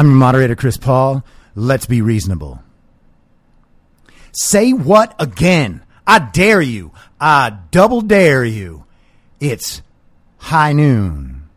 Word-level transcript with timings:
I'm 0.00 0.06
your 0.06 0.16
moderator, 0.16 0.56
Chris 0.56 0.78
Paul. 0.78 1.22
Let's 1.54 1.84
be 1.84 2.00
reasonable. 2.00 2.62
Say 4.32 4.72
what 4.72 5.14
again? 5.18 5.82
I 6.06 6.20
dare 6.20 6.62
you. 6.62 6.92
I 7.20 7.58
double 7.70 8.00
dare 8.00 8.42
you. 8.42 8.86
It's 9.40 9.82
high 10.38 10.72
noon 10.72 11.50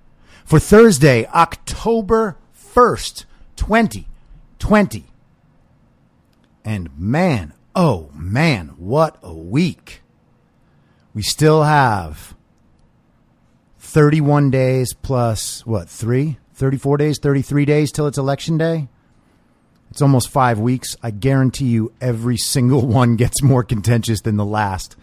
for 0.43 0.59
Thursday, 0.59 1.25
October 1.27 2.37
1st, 2.53 3.23
2020. 3.55 5.05
And 6.65 6.89
man, 6.99 7.53
oh 7.73 8.09
man, 8.13 8.73
what 8.75 9.17
a 9.23 9.33
week. 9.33 10.01
We 11.13 11.21
still 11.21 11.63
have 11.63 12.35
31 13.79 14.51
days 14.51 14.93
plus 14.93 15.65
what, 15.65 15.87
three? 15.87 16.39
34 16.63 16.95
days, 16.95 17.19
33 17.19 17.65
days 17.65 17.91
till 17.91 18.07
it's 18.07 18.17
election 18.17 18.57
day? 18.57 18.87
It's 19.91 20.01
almost 20.01 20.29
five 20.29 20.59
weeks. 20.59 20.95
I 21.03 21.11
guarantee 21.11 21.65
you 21.65 21.91
every 21.99 22.37
single 22.37 22.87
one 22.87 23.17
gets 23.17 23.43
more 23.43 23.65
contentious 23.65 24.21
than 24.21 24.37
the 24.37 24.45
last. 24.45 24.95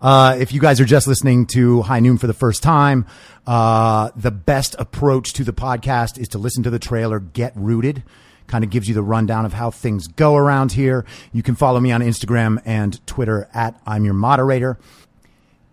Uh, 0.00 0.36
if 0.38 0.52
you 0.52 0.60
guys 0.60 0.80
are 0.80 0.84
just 0.84 1.08
listening 1.08 1.46
to 1.46 1.82
High 1.82 1.98
Noon 1.98 2.16
for 2.16 2.28
the 2.28 2.32
first 2.32 2.62
time, 2.62 3.06
uh, 3.44 4.10
the 4.14 4.30
best 4.30 4.76
approach 4.78 5.32
to 5.32 5.42
the 5.42 5.52
podcast 5.52 6.16
is 6.16 6.28
to 6.28 6.38
listen 6.38 6.62
to 6.62 6.70
the 6.70 6.78
trailer, 6.78 7.18
get 7.18 7.54
rooted. 7.56 8.04
Kind 8.46 8.62
of 8.62 8.70
gives 8.70 8.86
you 8.86 8.94
the 8.94 9.02
rundown 9.02 9.44
of 9.44 9.52
how 9.52 9.72
things 9.72 10.06
go 10.06 10.36
around 10.36 10.70
here. 10.70 11.04
You 11.32 11.42
can 11.42 11.56
follow 11.56 11.80
me 11.80 11.90
on 11.90 12.02
Instagram 12.02 12.62
and 12.64 13.04
Twitter 13.04 13.48
at 13.52 13.80
I'm 13.84 14.04
Your 14.04 14.14
Moderator. 14.14 14.78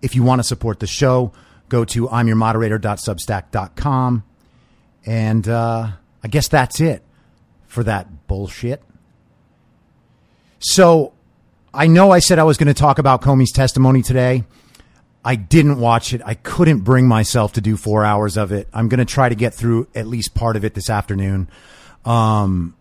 If 0.02 0.16
you 0.16 0.24
want 0.24 0.40
to 0.40 0.44
support 0.44 0.80
the 0.80 0.88
show, 0.88 1.32
go 1.70 1.86
to 1.86 2.08
imyourmoderator.substack.com. 2.08 4.24
And 5.06 5.48
uh, 5.48 5.92
I 6.24 6.28
guess 6.28 6.48
that's 6.48 6.80
it 6.80 7.04
for 7.68 7.84
that 7.84 8.28
bullshit. 8.28 8.82
So 10.60 11.14
I 11.74 11.88
know 11.88 12.12
I 12.12 12.20
said 12.20 12.40
I 12.40 12.44
was 12.44 12.58
going 12.58 12.68
to 12.68 12.74
talk 12.74 13.00
about 13.00 13.22
Comey's 13.22 13.52
testimony 13.52 14.02
today. 14.02 14.44
I 15.24 15.36
didn't 15.36 15.80
watch 15.80 16.14
it. 16.14 16.22
I 16.26 16.36
couldn't 16.36 16.80
bring 16.80 17.08
myself 17.08 17.54
to 17.54 17.62
do 17.62 17.76
four 17.76 18.06
hours 18.06 18.38
of 18.38 18.52
it. 18.52 18.68
I'm 18.74 18.88
going 18.88 19.00
to 19.00 19.06
try 19.06 19.30
to 19.30 19.36
get 19.36 19.54
through 19.54 19.88
at 19.94 20.08
least 20.08 20.34
part 20.34 20.56
of 20.56 20.64
it 20.64 20.74
this 20.74 20.90
afternoon. 20.90 21.50
Um, 22.06 22.76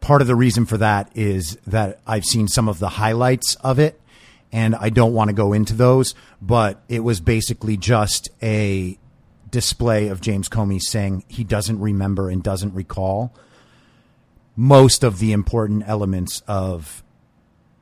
part 0.00 0.20
of 0.20 0.26
the 0.26 0.34
reason 0.34 0.66
for 0.66 0.76
that 0.78 1.10
is 1.14 1.56
that 1.66 2.00
I've 2.06 2.24
seen 2.24 2.48
some 2.48 2.68
of 2.68 2.80
the 2.80 2.88
highlights 2.88 3.54
of 3.56 3.78
it 3.78 4.00
and 4.52 4.74
I 4.74 4.90
don't 4.90 5.12
want 5.12 5.28
to 5.28 5.34
go 5.34 5.52
into 5.52 5.74
those, 5.74 6.14
but 6.40 6.82
it 6.88 7.00
was 7.00 7.20
basically 7.20 7.76
just 7.76 8.28
a 8.42 8.98
display 9.50 10.08
of 10.08 10.20
James 10.20 10.48
Comey 10.48 10.80
saying 10.80 11.24
he 11.28 11.44
doesn't 11.44 11.80
remember 11.80 12.28
and 12.30 12.42
doesn't 12.42 12.74
recall 12.74 13.32
most 14.56 15.04
of 15.04 15.20
the 15.20 15.32
important 15.32 15.84
elements 15.86 16.42
of 16.48 17.04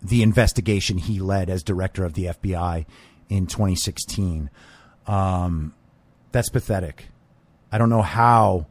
the 0.03 0.23
investigation 0.23 0.99
he 0.99 1.19
led 1.19 1.49
as 1.49 1.63
director 1.63 2.05
of 2.05 2.13
the 2.13 2.27
FBI 2.27 2.85
in 3.29 3.47
2016. 3.47 4.51
Um, 5.07 5.75
that's 6.33 6.51
pathetic. 6.51 7.07
I 7.73 7.79
don't 7.79 7.89
know 7.89 8.03
how 8.03 8.67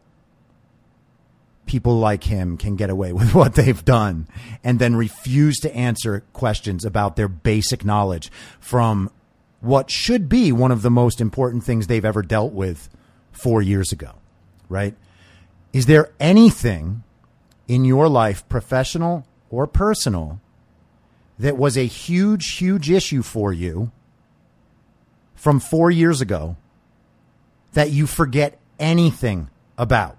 people 1.65 1.97
like 1.97 2.23
him 2.25 2.57
can 2.57 2.75
get 2.75 2.89
away 2.89 3.11
with 3.13 3.33
what 3.33 3.55
they've 3.55 3.83
done 3.83 4.27
and 4.63 4.77
then 4.77 4.95
refuse 4.95 5.57
to 5.57 5.75
answer 5.75 6.23
questions 6.31 6.85
about 6.85 7.15
their 7.15 7.27
basic 7.27 7.83
knowledge 7.83 8.31
from 8.59 9.09
what 9.65 9.89
should 9.89 10.29
be 10.29 10.51
one 10.51 10.71
of 10.71 10.83
the 10.83 10.91
most 10.91 11.19
important 11.19 11.63
things 11.63 11.87
they've 11.87 12.05
ever 12.05 12.21
dealt 12.21 12.53
with 12.53 12.87
four 13.31 13.61
years 13.61 13.91
ago, 13.91 14.11
right? 14.69 14.95
Is 15.73 15.87
there 15.87 16.11
anything 16.19 17.03
in 17.67 17.83
your 17.83 18.07
life, 18.07 18.47
professional 18.47 19.25
or 19.49 19.65
personal, 19.65 20.39
that 21.39 21.57
was 21.57 21.77
a 21.77 21.85
huge, 21.85 22.51
huge 22.51 22.91
issue 22.91 23.23
for 23.23 23.51
you 23.51 23.91
from 25.33 25.59
four 25.59 25.89
years 25.89 26.21
ago 26.21 26.55
that 27.73 27.89
you 27.89 28.05
forget 28.05 28.59
anything 28.79 29.49
about? 29.77 30.15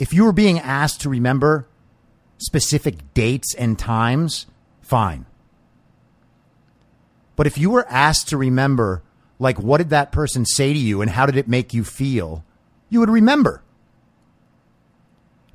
If 0.00 0.12
you 0.12 0.24
were 0.24 0.32
being 0.32 0.58
asked 0.58 1.02
to 1.02 1.08
remember 1.08 1.66
specific 2.38 3.14
dates 3.14 3.54
and 3.54 3.78
times, 3.78 4.46
fine. 4.82 5.26
But 7.40 7.46
if 7.46 7.56
you 7.56 7.70
were 7.70 7.86
asked 7.88 8.28
to 8.28 8.36
remember, 8.36 9.02
like, 9.38 9.58
what 9.58 9.78
did 9.78 9.88
that 9.88 10.12
person 10.12 10.44
say 10.44 10.74
to 10.74 10.78
you 10.78 11.00
and 11.00 11.10
how 11.10 11.24
did 11.24 11.38
it 11.38 11.48
make 11.48 11.72
you 11.72 11.84
feel, 11.84 12.44
you 12.90 13.00
would 13.00 13.08
remember. 13.08 13.62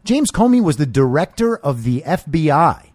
James 0.04 0.32
Comey 0.32 0.64
was 0.64 0.78
the 0.78 0.88
director 0.88 1.56
of 1.56 1.84
the 1.84 2.02
FBI. 2.02 2.88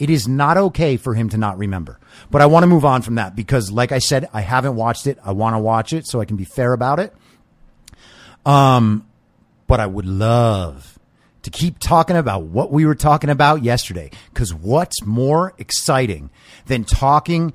It 0.00 0.10
is 0.10 0.26
not 0.26 0.56
okay 0.56 0.96
for 0.96 1.14
him 1.14 1.28
to 1.28 1.36
not 1.36 1.56
remember. 1.56 2.00
But 2.32 2.42
I 2.42 2.46
want 2.46 2.64
to 2.64 2.66
move 2.66 2.84
on 2.84 3.02
from 3.02 3.14
that 3.14 3.36
because, 3.36 3.70
like 3.70 3.92
I 3.92 4.00
said, 4.00 4.28
I 4.32 4.40
haven't 4.40 4.74
watched 4.74 5.06
it. 5.06 5.20
I 5.24 5.30
want 5.30 5.54
to 5.54 5.60
watch 5.60 5.92
it 5.92 6.08
so 6.08 6.20
I 6.20 6.24
can 6.24 6.36
be 6.36 6.44
fair 6.44 6.72
about 6.72 6.98
it. 6.98 7.14
Um, 8.44 9.06
but 9.68 9.78
I 9.78 9.86
would 9.86 10.04
love 10.04 10.98
to 11.42 11.50
keep 11.50 11.78
talking 11.78 12.16
about 12.16 12.42
what 12.42 12.72
we 12.72 12.86
were 12.86 12.96
talking 12.96 13.30
about 13.30 13.62
yesterday. 13.62 14.10
Because 14.34 14.52
what's 14.52 15.06
more 15.06 15.54
exciting 15.58 16.30
than 16.66 16.82
talking 16.82 17.52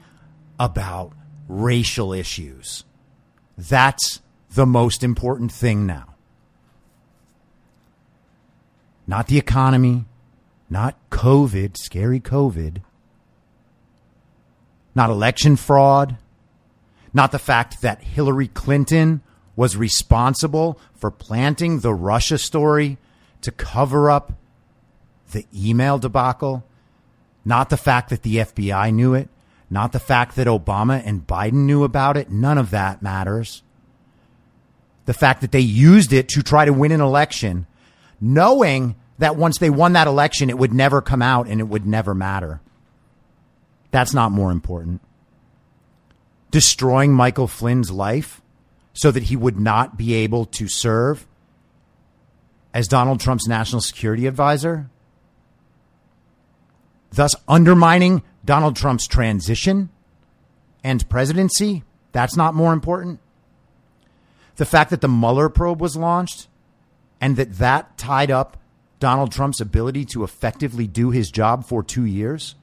about 0.59 1.13
racial 1.48 2.13
issues? 2.13 2.83
That's 3.57 4.21
the 4.54 4.65
most 4.65 5.04
important 5.04 5.51
thing 5.51 5.86
now. 5.86 6.15
Not 9.06 9.27
the 9.27 9.38
economy, 9.38 10.06
not 10.69 10.98
COVID, 11.09 11.77
scary 11.77 12.19
COVID, 12.19 12.81
not 14.94 15.09
election 15.09 15.56
fraud, 15.56 16.18
not 17.13 17.31
the 17.31 17.39
fact 17.39 17.81
that 17.81 18.01
Hillary 18.01 18.48
Clinton 18.48 19.21
was 19.56 19.77
responsible 19.77 20.80
for 20.94 21.09
planting 21.09 21.80
the 21.80 21.94
Russia 21.94 22.38
story 22.38 22.98
to 23.42 23.51
cover 23.51 24.09
up 24.09 24.33
the 25.31 25.45
email 25.56 25.98
debacle, 25.98 26.63
not 27.45 27.69
the 27.69 27.77
fact 27.77 28.09
that 28.09 28.24
the 28.24 28.38
FBI 28.38 28.94
knew 28.94 29.13
it, 29.13 29.30
not 29.69 29.91
the 29.91 29.99
fact 29.99 30.35
that 30.35 30.47
Obama 30.47 31.01
and 31.05 31.27
Biden 31.27 31.65
knew 31.65 31.83
about 31.83 32.17
it. 32.17 32.29
None 32.31 32.57
of 32.57 32.71
that 32.71 33.01
matters. 33.01 33.63
The 35.05 35.13
fact 35.13 35.41
that 35.41 35.51
they 35.51 35.59
used 35.59 36.13
it 36.13 36.29
to 36.29 36.41
try 36.41 36.65
to 36.65 36.73
win 36.73 36.91
an 36.91 37.01
election, 37.01 37.67
knowing 38.19 38.95
that 39.17 39.35
once 39.35 39.57
they 39.57 39.69
won 39.69 39.93
that 39.93 40.07
election, 40.07 40.49
it 40.49 40.57
would 40.57 40.73
never 40.73 41.01
come 41.01 41.21
out 41.21 41.47
and 41.47 41.59
it 41.59 41.65
would 41.65 41.85
never 41.85 42.13
matter. 42.13 42.61
That's 43.91 44.13
not 44.13 44.31
more 44.31 44.51
important. 44.51 45.01
Destroying 46.51 47.13
Michael 47.13 47.47
Flynn's 47.47 47.91
life 47.91 48.41
so 48.93 49.11
that 49.11 49.23
he 49.23 49.35
would 49.35 49.59
not 49.59 49.97
be 49.97 50.13
able 50.13 50.45
to 50.45 50.67
serve 50.67 51.27
as 52.73 52.87
Donald 52.87 53.19
Trump's 53.19 53.47
national 53.47 53.81
security 53.81 54.27
advisor, 54.27 54.89
thus 57.12 57.36
undermining 57.48 58.24
Donald 58.45 58.75
Trump's 58.75 59.07
transition 59.07 59.89
and 60.83 61.07
presidency. 61.09 61.83
That's 62.12 62.36
not 62.36 62.56
more 62.56 62.74
important. 62.74 63.19
The 64.56 64.65
fact 64.65 64.89
that 64.89 65.01
the 65.01 65.07
Mueller 65.07 65.50
probe 65.50 65.81
was 65.81 65.95
launched 65.95 66.48
and 67.21 67.36
that 67.36 67.57
that 67.57 67.98
tied 67.98 68.31
up 68.31 68.57
Donald 69.00 69.31
Trump's 69.31 69.62
ability 69.62 70.06
to 70.06 70.24
effectively 70.24 70.88
do 70.88 71.12
his 71.12 71.30
job 71.30 71.65
for 71.65 71.83
two 71.83 72.06
years 72.06 72.56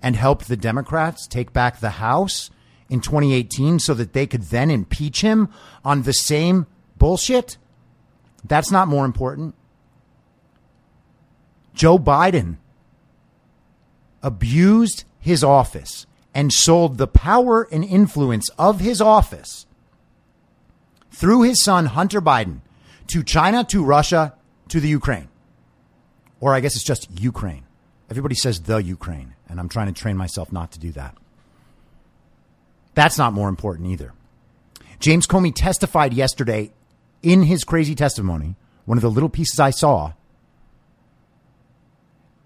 and 0.00 0.16
helped 0.16 0.48
the 0.48 0.56
Democrats 0.56 1.26
take 1.26 1.52
back 1.52 1.80
the 1.80 1.90
House 1.90 2.50
in 2.88 3.00
2018 3.00 3.78
so 3.78 3.94
that 3.94 4.12
they 4.12 4.26
could 4.26 4.42
then 4.42 4.70
impeach 4.70 5.22
him 5.22 5.48
on 5.84 6.02
the 6.02 6.12
same 6.12 6.66
bullshit. 6.98 7.56
That's 8.44 8.70
not 8.70 8.88
more 8.88 9.04
important. 9.04 9.54
Joe 11.74 11.98
Biden 11.98 12.58
abused 14.22 15.04
his 15.18 15.42
office 15.44 16.06
and 16.34 16.52
sold 16.52 16.98
the 16.98 17.06
power 17.06 17.68
and 17.70 17.84
influence 17.84 18.48
of 18.58 18.80
his 18.80 19.00
office 19.00 19.66
through 21.10 21.42
his 21.42 21.62
son, 21.62 21.86
Hunter 21.86 22.20
Biden, 22.20 22.60
to 23.08 23.22
China, 23.22 23.64
to 23.64 23.84
Russia, 23.84 24.34
to 24.68 24.80
the 24.80 24.88
Ukraine. 24.88 25.28
Or 26.40 26.54
I 26.54 26.60
guess 26.60 26.74
it's 26.74 26.84
just 26.84 27.20
Ukraine. 27.20 27.64
Everybody 28.10 28.34
says 28.34 28.62
the 28.62 28.78
Ukraine, 28.78 29.34
and 29.48 29.60
I'm 29.60 29.68
trying 29.68 29.92
to 29.92 30.00
train 30.00 30.16
myself 30.16 30.52
not 30.52 30.72
to 30.72 30.78
do 30.78 30.90
that. 30.92 31.16
That's 32.94 33.18
not 33.18 33.32
more 33.32 33.48
important 33.48 33.88
either. 33.88 34.12
James 34.98 35.26
Comey 35.26 35.52
testified 35.54 36.12
yesterday 36.12 36.72
in 37.22 37.42
his 37.42 37.64
crazy 37.64 37.94
testimony, 37.94 38.56
one 38.84 38.98
of 38.98 39.02
the 39.02 39.10
little 39.10 39.28
pieces 39.28 39.60
I 39.60 39.70
saw, 39.70 40.12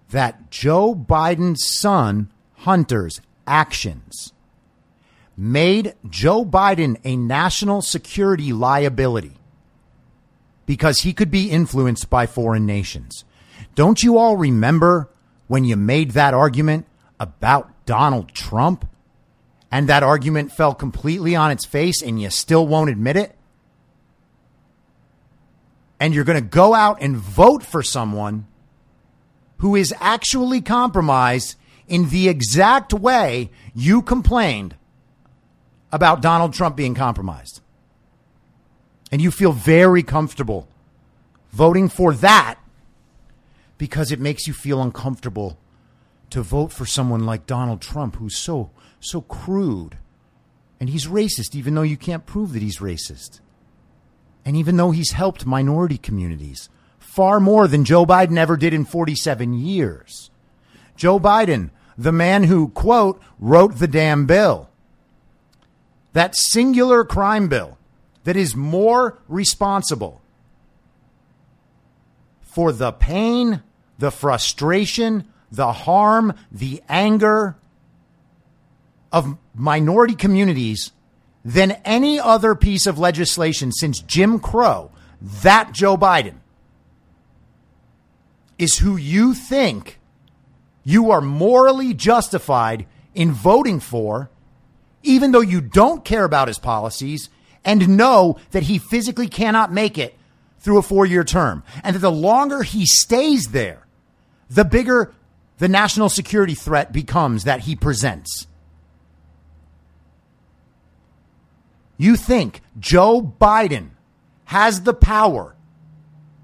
that 0.09 0.49
Joe 0.49 0.95
Biden's 0.95 1.65
son, 1.79 2.31
Hunter's 2.53 3.21
actions 3.45 4.33
made 5.37 5.93
Joe 6.09 6.43
Biden 6.43 6.97
a 7.03 7.15
national 7.15 7.83
security 7.83 8.51
liability 8.51 9.37
because 10.65 11.01
he 11.01 11.13
could 11.13 11.29
be 11.29 11.51
influenced 11.51 12.09
by 12.09 12.25
foreign 12.25 12.65
nations. 12.65 13.23
Don't 13.75 14.01
you 14.01 14.17
all 14.17 14.35
remember 14.35 15.09
when 15.47 15.63
you 15.63 15.75
made 15.75 16.11
that 16.11 16.33
argument 16.33 16.87
about 17.19 17.69
Donald 17.85 18.33
Trump 18.33 18.89
and 19.71 19.87
that 19.87 20.01
argument 20.01 20.51
fell 20.51 20.73
completely 20.73 21.35
on 21.35 21.51
its 21.51 21.65
face 21.65 22.01
and 22.01 22.19
you 22.19 22.31
still 22.31 22.65
won't 22.65 22.89
admit 22.89 23.15
it? 23.15 23.35
And 25.99 26.13
you're 26.13 26.23
going 26.23 26.41
to 26.41 26.49
go 26.49 26.73
out 26.73 26.97
and 27.01 27.15
vote 27.15 27.63
for 27.63 27.83
someone 27.83 28.46
who 29.57 29.75
is 29.75 29.93
actually 29.99 30.61
compromised 30.61 31.55
in 31.87 32.09
the 32.09 32.27
exact 32.27 32.93
way 32.93 33.49
you 33.73 34.01
complained 34.01 34.75
about 35.91 36.21
Donald 36.21 36.53
Trump 36.53 36.75
being 36.75 36.93
compromised. 36.93 37.61
And 39.11 39.21
you 39.21 39.31
feel 39.31 39.53
very 39.53 40.03
comfortable 40.03 40.67
voting 41.51 41.87
for 41.87 42.13
that 42.13 42.59
because 43.77 44.11
it 44.11 44.19
makes 44.19 44.47
you 44.47 44.53
feel 44.53 44.81
uncomfortable 44.81 45.57
to 46.29 46.41
vote 46.41 46.73
for 46.73 46.85
someone 46.85 47.25
like 47.25 47.45
Donald 47.45 47.81
Trump 47.81 48.17
who's 48.17 48.37
so 48.37 48.69
so 48.99 49.21
crude. 49.21 49.97
And 50.79 50.89
he's 50.89 51.07
racist 51.07 51.55
even 51.55 51.73
though 51.73 51.83
you 51.83 51.97
can't 51.97 52.25
prove 52.25 52.53
that 52.53 52.61
he's 52.61 52.79
racist. 52.79 53.39
And 54.43 54.55
even 54.55 54.77
though 54.77 54.91
he's 54.91 55.11
helped 55.11 55.45
minority 55.45 55.97
communities 55.97 56.69
far 57.17 57.39
more 57.39 57.67
than 57.67 57.83
Joe 57.83 58.05
Biden 58.05 58.37
ever 58.37 58.55
did 58.55 58.75
in 58.75 58.85
47 58.85 59.55
years. 59.55 60.29
Joe 60.95 61.19
Biden, 61.19 61.71
the 61.97 62.11
man 62.11 62.43
who, 62.43 62.69
quote, 62.69 63.19
wrote 63.39 63.79
the 63.79 63.87
damn 63.87 64.27
bill. 64.27 64.69
That 66.13 66.35
singular 66.35 67.03
crime 67.03 67.47
bill 67.47 67.79
that 68.23 68.35
is 68.35 68.55
more 68.55 69.17
responsible 69.27 70.21
for 72.43 72.71
the 72.71 72.91
pain, 72.91 73.63
the 73.97 74.11
frustration, 74.11 75.27
the 75.51 75.73
harm, 75.73 76.35
the 76.51 76.83
anger 76.87 77.55
of 79.11 79.39
minority 79.55 80.13
communities 80.13 80.91
than 81.43 81.71
any 81.83 82.19
other 82.19 82.53
piece 82.53 82.85
of 82.85 82.99
legislation 82.99 83.71
since 83.71 84.01
Jim 84.01 84.37
Crow, 84.37 84.91
that 85.19 85.71
Joe 85.71 85.97
Biden 85.97 86.35
is 88.57 88.77
who 88.77 88.97
you 88.97 89.33
think 89.33 89.99
you 90.83 91.11
are 91.11 91.21
morally 91.21 91.93
justified 91.93 92.85
in 93.13 93.31
voting 93.31 93.79
for, 93.79 94.29
even 95.03 95.31
though 95.31 95.41
you 95.41 95.59
don't 95.59 96.05
care 96.05 96.23
about 96.23 96.47
his 96.47 96.59
policies 96.59 97.29
and 97.65 97.97
know 97.97 98.37
that 98.51 98.63
he 98.63 98.77
physically 98.77 99.27
cannot 99.27 99.71
make 99.71 99.97
it 99.97 100.17
through 100.59 100.77
a 100.77 100.81
four 100.81 101.05
year 101.05 101.23
term. 101.23 101.63
And 101.83 101.95
that 101.95 101.99
the 101.99 102.11
longer 102.11 102.63
he 102.63 102.85
stays 102.85 103.47
there, 103.47 103.85
the 104.49 104.63
bigger 104.63 105.13
the 105.57 105.67
national 105.67 106.07
security 106.07 106.53
threat 106.53 106.93
becomes 106.93 107.43
that 107.43 107.61
he 107.61 107.75
presents. 107.75 108.47
You 111.97 112.15
think 112.15 112.61
Joe 112.79 113.21
Biden 113.21 113.89
has 114.45 114.83
the 114.83 114.93
power 114.93 115.56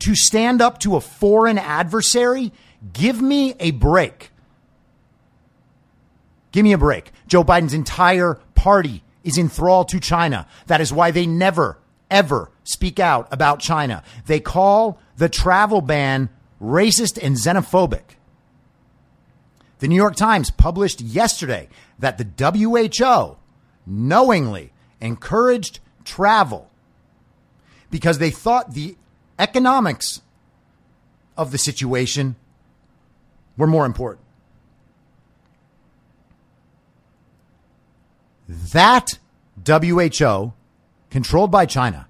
to 0.03 0.15
stand 0.15 0.61
up 0.61 0.79
to 0.79 0.95
a 0.95 1.01
foreign 1.01 1.57
adversary, 1.57 2.51
give 2.91 3.21
me 3.21 3.55
a 3.59 3.71
break. 3.71 4.31
Give 6.51 6.63
me 6.63 6.73
a 6.73 6.77
break. 6.77 7.11
Joe 7.27 7.43
Biden's 7.43 7.73
entire 7.73 8.35
party 8.53 9.03
is 9.23 9.37
enthralled 9.37 9.89
to 9.89 9.99
China. 9.99 10.45
That 10.67 10.81
is 10.81 10.91
why 10.91 11.11
they 11.11 11.25
never, 11.25 11.79
ever 12.11 12.51
speak 12.63 12.99
out 12.99 13.27
about 13.31 13.59
China. 13.59 14.03
They 14.25 14.39
call 14.39 14.99
the 15.17 15.29
travel 15.29 15.81
ban 15.81 16.29
racist 16.61 17.17
and 17.21 17.35
xenophobic. 17.35 18.17
The 19.79 19.87
New 19.87 19.95
York 19.95 20.15
Times 20.15 20.49
published 20.51 21.01
yesterday 21.01 21.69
that 21.99 22.17
the 22.17 22.27
WHO 22.37 23.37
knowingly 23.85 24.73
encouraged 25.01 25.79
travel 26.05 26.69
because 27.89 28.17
they 28.17 28.31
thought 28.31 28.73
the 28.73 28.95
economics 29.39 30.21
of 31.37 31.51
the 31.51 31.57
situation 31.57 32.35
were 33.57 33.67
more 33.67 33.85
important. 33.85 34.25
That 38.47 39.17
WHO, 39.65 40.53
controlled 41.09 41.51
by 41.51 41.65
China, 41.65 42.07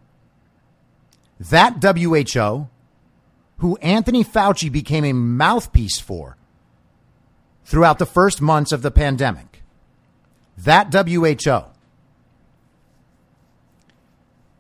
that 1.39 1.83
WHO, 1.83 2.67
who 3.57 3.77
Anthony 3.77 4.23
Fauci 4.23 4.71
became 4.71 5.05
a 5.05 5.13
mouthpiece 5.13 5.99
for 5.99 6.37
throughout 7.65 7.99
the 7.99 8.05
first 8.05 8.41
months 8.41 8.71
of 8.71 8.81
the 8.81 8.91
pandemic, 8.91 9.63
that 10.57 10.93
WHO 10.93 11.65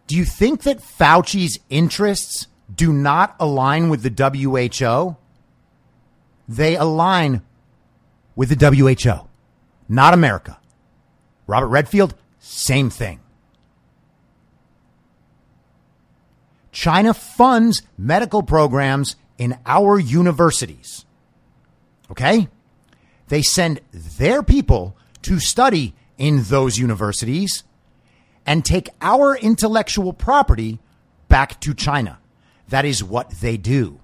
do 0.07 0.15
you 0.15 0.25
think 0.25 0.63
that 0.63 0.79
Fauci's 0.79 1.59
interests 1.69 2.47
do 2.73 2.93
not 2.93 3.35
align 3.39 3.89
with 3.89 4.03
the 4.03 4.09
WHO? 4.09 5.17
They 6.47 6.75
align 6.75 7.41
with 8.35 8.57
the 8.57 8.69
WHO, 8.69 9.27
not 9.87 10.13
America. 10.13 10.59
Robert 11.47 11.67
Redfield, 11.67 12.15
same 12.39 12.89
thing. 12.89 13.19
China 16.71 17.13
funds 17.13 17.83
medical 17.97 18.43
programs 18.43 19.15
in 19.37 19.57
our 19.65 19.99
universities. 19.99 21.05
Okay? 22.09 22.47
They 23.27 23.41
send 23.41 23.79
their 23.91 24.43
people 24.43 24.97
to 25.21 25.39
study 25.39 25.93
in 26.17 26.43
those 26.43 26.77
universities 26.77 27.63
and 28.45 28.65
take 28.65 28.89
our 29.01 29.35
intellectual 29.37 30.13
property 30.13 30.79
back 31.27 31.59
to 31.61 31.73
China. 31.73 32.19
That 32.73 32.85
is 32.85 33.03
what 33.03 33.29
they 33.29 33.55
do. 33.55 33.99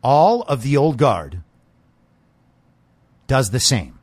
All 0.00 0.42
of 0.42 0.62
the 0.62 0.76
old 0.76 0.96
guard 0.96 1.42
does 3.26 3.50
the 3.50 3.58
same. 3.58 3.98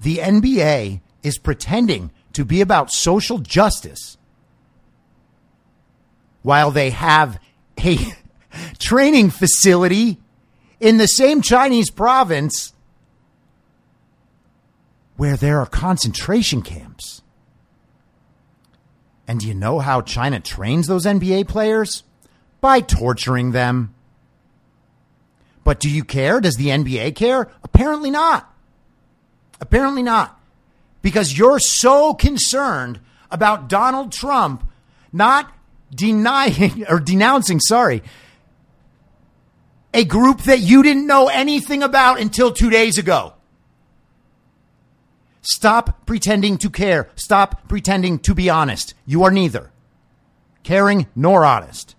The 0.00 0.18
NBA 0.18 1.00
is 1.24 1.38
pretending 1.38 2.12
to 2.34 2.44
be 2.44 2.60
about 2.60 2.92
social 2.92 3.38
justice 3.38 4.16
while 6.42 6.70
they 6.70 6.90
have 6.90 7.40
a 7.84 7.98
training 8.78 9.30
facility 9.30 10.20
in 10.78 10.98
the 10.98 11.08
same 11.08 11.42
Chinese 11.42 11.90
province 11.90 12.74
where 15.16 15.36
there 15.36 15.58
are 15.58 15.66
concentration 15.66 16.62
camps. 16.62 17.22
And 19.28 19.40
do 19.40 19.46
you 19.46 19.54
know 19.54 19.78
how 19.78 20.00
China 20.00 20.40
trains 20.40 20.86
those 20.86 21.04
NBA 21.04 21.46
players? 21.48 22.02
By 22.62 22.80
torturing 22.80 23.52
them. 23.52 23.94
But 25.62 25.80
do 25.80 25.90
you 25.90 26.02
care? 26.02 26.40
Does 26.40 26.56
the 26.56 26.68
NBA 26.68 27.14
care? 27.14 27.50
Apparently 27.62 28.10
not. 28.10 28.50
Apparently 29.60 30.02
not. 30.02 30.40
Because 31.02 31.36
you're 31.36 31.58
so 31.60 32.14
concerned 32.14 33.00
about 33.30 33.68
Donald 33.68 34.12
Trump 34.12 34.66
not 35.12 35.52
denying 35.94 36.86
or 36.88 36.98
denouncing, 36.98 37.60
sorry, 37.60 38.02
a 39.92 40.04
group 40.04 40.42
that 40.44 40.60
you 40.60 40.82
didn't 40.82 41.06
know 41.06 41.28
anything 41.28 41.82
about 41.82 42.18
until 42.18 42.50
two 42.50 42.70
days 42.70 42.96
ago. 42.96 43.34
Stop 45.50 46.04
pretending 46.04 46.58
to 46.58 46.68
care. 46.68 47.08
Stop 47.14 47.68
pretending 47.68 48.18
to 48.20 48.34
be 48.34 48.50
honest. 48.50 48.92
You 49.06 49.24
are 49.24 49.30
neither 49.30 49.70
caring 50.62 51.06
nor 51.16 51.46
honest. 51.46 51.96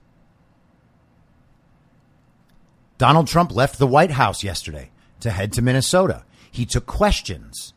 Donald 3.00 3.28
Trump 3.28 3.52
left 3.56 3.80
the 3.80 3.88
White 3.88 4.12
House 4.12 4.44
yesterday 4.44 4.92
to 5.22 5.32
head 5.32 5.52
to 5.54 5.64
Minnesota. 5.64 6.24
He 6.52 6.66
took 6.66 6.86
questions. 6.86 7.74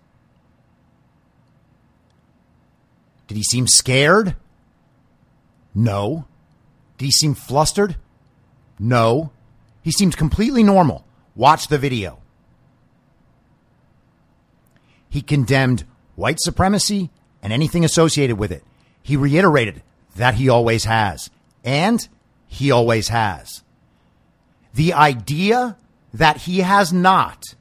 Did 3.29 3.38
he 3.38 3.43
seem 3.43 3.67
scared? 3.67 4.37
No. 5.75 6.26
Did 6.99 7.07
he 7.07 7.12
seem 7.12 7.33
flustered? 7.33 7.97
No. 8.79 9.33
He 9.81 9.91
seemed 9.91 10.19
completely 10.19 10.62
normal. 10.62 11.07
Watch 11.35 11.69
the 11.69 11.79
video. 11.79 12.22
He 15.12 15.21
condemned 15.21 15.85
white 16.16 16.40
supremacy 16.40 17.11
and 17.42 17.52
anything 17.52 17.85
associated 17.85 18.38
with 18.38 18.50
it. 18.50 18.64
He 19.02 19.14
reiterated 19.14 19.83
that 20.16 20.37
he 20.37 20.49
always 20.49 20.85
has. 20.85 21.28
And 21.62 22.09
he 22.47 22.71
always 22.71 23.09
has. 23.09 23.62
The 24.73 24.95
idea 24.95 25.76
that 26.14 26.38
he 26.38 26.61
has 26.61 26.95
not 26.95 27.54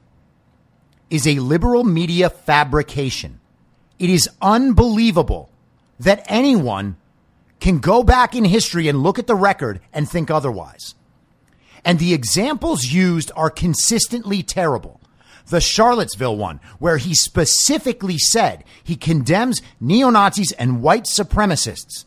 is 1.10 1.26
a 1.26 1.40
liberal 1.40 1.84
media 1.84 2.30
fabrication. 2.30 3.38
It 3.98 4.08
is 4.08 4.30
unbelievable 4.40 5.50
that 6.00 6.24
anyone 6.28 6.96
can 7.60 7.80
go 7.80 8.02
back 8.02 8.34
in 8.34 8.46
history 8.46 8.88
and 8.88 9.02
look 9.02 9.18
at 9.18 9.26
the 9.26 9.34
record 9.34 9.80
and 9.92 10.08
think 10.08 10.30
otherwise. 10.30 10.94
And 11.84 11.98
the 11.98 12.14
examples 12.14 12.86
used 12.86 13.30
are 13.36 13.50
consistently 13.50 14.42
terrible. 14.42 15.01
The 15.48 15.60
Charlottesville 15.60 16.36
one, 16.36 16.60
where 16.78 16.96
he 16.96 17.14
specifically 17.14 18.18
said 18.18 18.64
he 18.82 18.96
condemns 18.96 19.60
neo 19.80 20.10
Nazis 20.10 20.52
and 20.52 20.82
white 20.82 21.04
supremacists, 21.04 22.04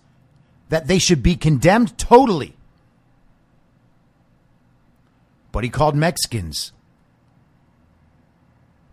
that 0.70 0.88
they 0.88 1.00
should 1.00 1.22
be 1.22 1.36
condemned 1.36 1.98
totally. 1.98 2.56
But 5.52 5.64
he 5.64 5.70
called 5.70 5.96
Mexicans 5.96 6.74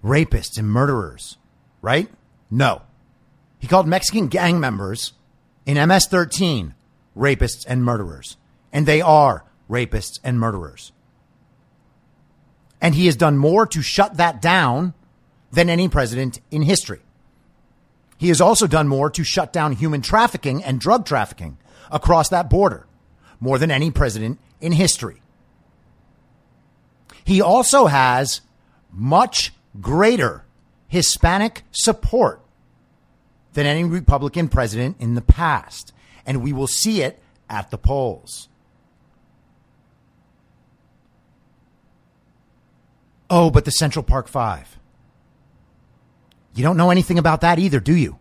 rapists 0.03 0.59
and 0.59 0.69
murderers, 0.69 1.37
right? 1.81 2.09
No. 2.51 2.83
He 3.59 3.67
called 3.67 3.87
Mexican 3.87 4.29
gang 4.29 4.59
members 4.59 5.13
in 5.65 5.89
MS 5.89 6.07
13 6.07 6.75
rapists 7.17 7.65
and 7.67 7.85
murderers. 7.85 8.37
And 8.73 8.87
they 8.87 9.01
are 9.01 9.45
rapists 9.71 10.19
and 10.25 10.41
murderers. 10.41 10.93
And 12.83 12.95
he 12.95 13.07
has 13.07 13.17
done 13.17 13.39
more 13.39 13.67
to 13.69 13.81
shut 13.81 14.19
that 14.19 14.43
down 14.43 14.93
than 15.53 15.71
any 15.71 15.89
president 15.89 16.41
in 16.51 16.63
history. 16.63 17.01
He 18.19 18.29
has 18.29 18.41
also 18.41 18.67
done 18.67 18.89
more 18.89 19.09
to 19.11 19.25
shut 19.25 19.53
down 19.53 19.73
human 19.73 20.03
trafficking 20.03 20.63
and 20.63 20.81
drug 20.81 21.07
trafficking 21.07 21.59
across 21.91 22.29
that 22.29 22.51
border, 22.51 22.87
more 23.41 23.59
than 23.59 23.71
any 23.71 23.91
president 23.91 24.39
in 24.61 24.73
history. 24.73 25.23
He 27.25 27.41
also 27.41 27.87
has 27.87 28.41
much 28.91 29.53
greater 29.81 30.45
Hispanic 30.89 31.63
support 31.71 32.43
than 33.53 33.67
any 33.67 33.85
Republican 33.85 34.49
president 34.49 34.97
in 34.99 35.15
the 35.15 35.23
past. 35.23 35.93
And 36.27 36.43
we 36.43 36.53
will 36.53 36.67
see 36.67 37.03
it 37.03 37.21
at 37.49 37.71
the 37.71 37.79
polls. 37.79 38.49
Oh, 43.35 43.51
but 43.51 43.65
the 43.65 43.71
Central 43.71 44.03
Park 44.03 44.29
Five. 44.29 44.79
You 46.55 46.63
don't 46.63 46.77
know 46.77 46.91
anything 46.91 47.19
about 47.19 47.41
that 47.41 47.59
either, 47.59 47.81
do 47.81 47.97
you? 47.97 48.19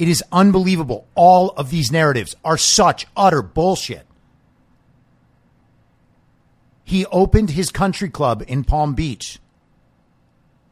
It 0.00 0.08
is 0.08 0.24
unbelievable. 0.32 1.06
All 1.14 1.50
of 1.50 1.70
these 1.70 1.92
narratives 1.92 2.34
are 2.44 2.58
such 2.58 3.06
utter 3.16 3.40
bullshit. 3.40 4.04
He 6.82 7.06
opened 7.06 7.50
his 7.50 7.70
country 7.70 8.08
club 8.10 8.42
in 8.48 8.64
Palm 8.64 8.94
Beach 8.94 9.38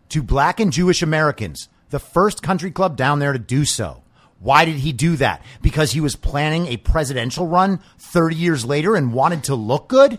to 0.08 0.20
black 0.20 0.58
and 0.58 0.72
Jewish 0.72 1.00
Americans, 1.00 1.68
the 1.90 2.00
first 2.00 2.42
country 2.42 2.72
club 2.72 2.96
down 2.96 3.20
there 3.20 3.32
to 3.32 3.38
do 3.38 3.64
so. 3.64 4.02
Why 4.40 4.64
did 4.64 4.78
he 4.78 4.92
do 4.92 5.14
that? 5.16 5.42
Because 5.62 5.92
he 5.92 6.00
was 6.00 6.16
planning 6.16 6.66
a 6.66 6.76
presidential 6.76 7.46
run 7.46 7.78
30 7.98 8.34
years 8.34 8.64
later 8.64 8.96
and 8.96 9.12
wanted 9.12 9.44
to 9.44 9.54
look 9.54 9.86
good? 9.86 10.18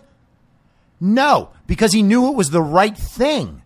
No, 1.00 1.51
because 1.65 1.94
he 1.94 2.03
knew 2.03 2.27
it 2.27 2.36
was 2.36 2.50
the 2.50 2.62
right 2.62 2.98
thing. 2.98 3.62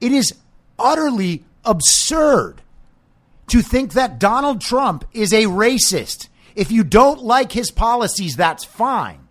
It 0.00 0.12
is 0.12 0.34
utterly 0.78 1.44
absurd 1.64 2.62
to 3.48 3.62
think 3.62 3.92
that 3.92 4.18
Donald 4.18 4.60
Trump 4.60 5.04
is 5.12 5.32
a 5.32 5.44
racist. 5.44 6.28
If 6.54 6.70
you 6.70 6.84
don't 6.84 7.22
like 7.22 7.52
his 7.52 7.70
policies, 7.70 8.36
that's 8.36 8.64
fine. 8.64 9.26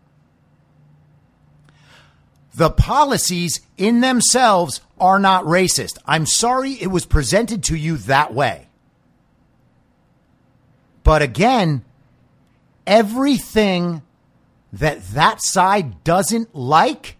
The 2.56 2.72
policies 2.72 3.62
in 3.78 4.02
themselves 4.02 4.82
are 5.00 5.20
not 5.20 5.44
racist. 5.44 6.00
I'm 6.06 6.26
sorry 6.26 6.74
it 6.74 6.88
was 6.88 7.06
presented 7.06 7.64
to 7.66 7.76
you 7.76 7.98
that 7.98 8.34
way. 8.34 8.68
But 11.04 11.22
again, 11.22 11.86
everything 12.88 14.02
that 14.74 15.06
that 15.10 15.42
side 15.42 16.04
doesn't 16.04 16.54
like 16.54 17.18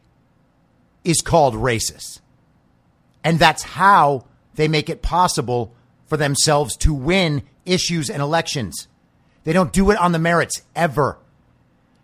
is 1.04 1.22
called 1.22 1.54
racist. 1.54 2.20
And 3.24 3.40
that's 3.40 3.64
how 3.64 4.26
they 4.56 4.68
make 4.68 4.90
it 4.90 5.02
possible 5.02 5.74
for 6.06 6.18
themselves 6.18 6.76
to 6.78 6.94
win 6.94 7.44
issues 7.66 8.10
and 8.10 8.22
elections. 8.22 8.88
They 9.44 9.54
don't 9.54 9.74
do 9.74 9.92
it 9.92 9.98
on 9.98 10.12
the 10.12 10.20
merits 10.20 10.62
ever. 10.76 11.18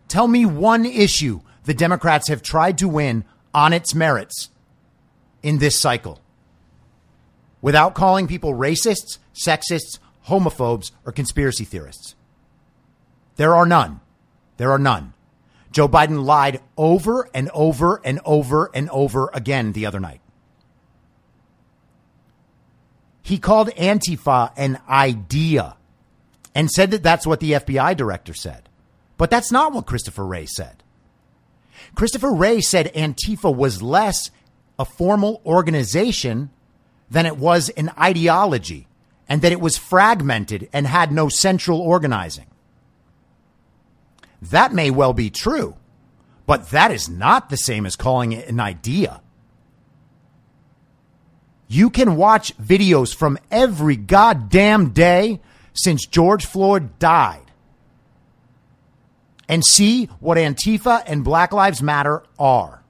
Tell 0.07 0.27
me 0.27 0.45
one 0.45 0.85
issue 0.85 1.41
the 1.65 1.73
Democrats 1.73 2.27
have 2.29 2.41
tried 2.41 2.77
to 2.79 2.87
win 2.87 3.25
on 3.53 3.73
its 3.73 3.93
merits 3.95 4.49
in 5.41 5.59
this 5.59 5.79
cycle 5.79 6.19
without 7.61 7.95
calling 7.95 8.27
people 8.27 8.53
racists, 8.53 9.17
sexists, 9.33 9.99
homophobes, 10.27 10.91
or 11.05 11.11
conspiracy 11.11 11.63
theorists. 11.63 12.15
There 13.37 13.55
are 13.55 13.65
none. 13.65 14.01
There 14.57 14.71
are 14.71 14.79
none. 14.79 15.13
Joe 15.73 15.89
Biden 15.89 16.23
lied 16.23 16.61
over 16.77 17.27
and 17.33 17.49
over 17.49 17.99
and 18.05 18.21
over 18.23 18.69
and 18.73 18.89
over 18.91 19.29
again 19.33 19.73
the 19.73 19.87
other 19.87 19.99
night. 19.99 20.21
He 23.23 23.39
called 23.39 23.69
Antifa 23.71 24.51
an 24.55 24.79
idea 24.87 25.75
and 26.53 26.69
said 26.69 26.91
that 26.91 27.01
that's 27.01 27.25
what 27.25 27.39
the 27.39 27.53
FBI 27.53 27.97
director 27.97 28.33
said. 28.33 28.69
But 29.17 29.31
that's 29.31 29.51
not 29.51 29.73
what 29.73 29.87
Christopher 29.87 30.25
Wray 30.25 30.45
said. 30.45 30.83
Christopher 31.95 32.31
Wray 32.31 32.61
said 32.61 32.93
Antifa 32.93 33.53
was 33.53 33.81
less 33.81 34.29
a 34.77 34.85
formal 34.85 35.41
organization 35.45 36.51
than 37.09 37.25
it 37.25 37.37
was 37.37 37.69
an 37.69 37.91
ideology 37.97 38.87
and 39.27 39.41
that 39.41 39.51
it 39.51 39.61
was 39.61 39.77
fragmented 39.77 40.69
and 40.71 40.85
had 40.85 41.11
no 41.11 41.29
central 41.29 41.79
organizing. 41.79 42.45
That 44.51 44.73
may 44.73 44.91
well 44.91 45.13
be 45.13 45.29
true, 45.29 45.75
but 46.45 46.69
that 46.71 46.91
is 46.91 47.07
not 47.07 47.49
the 47.49 47.57
same 47.57 47.85
as 47.85 47.95
calling 47.95 48.31
it 48.33 48.47
an 48.49 48.59
idea. 48.59 49.21
You 51.67 51.89
can 51.89 52.17
watch 52.17 52.55
videos 52.57 53.15
from 53.15 53.39
every 53.49 53.95
goddamn 53.95 54.89
day 54.89 55.39
since 55.73 56.05
George 56.05 56.45
Floyd 56.45 56.99
died 56.99 57.39
and 59.47 59.65
see 59.65 60.05
what 60.19 60.37
Antifa 60.37 61.03
and 61.07 61.23
Black 61.23 61.51
Lives 61.51 61.81
Matter 61.81 62.23
are. 62.37 62.83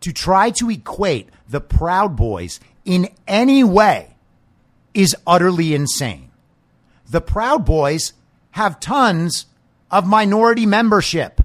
To 0.00 0.12
try 0.12 0.50
to 0.52 0.70
equate 0.70 1.28
the 1.48 1.60
Proud 1.60 2.16
Boys 2.16 2.60
in 2.84 3.08
any 3.26 3.62
way 3.64 4.16
is 4.94 5.14
utterly 5.26 5.74
insane. 5.74 6.30
the 7.08 7.20
Proud 7.20 7.64
Boys 7.64 8.12
have 8.52 8.80
tons 8.80 9.46
of 9.90 10.06
minority 10.06 10.66
membership. 10.66 11.40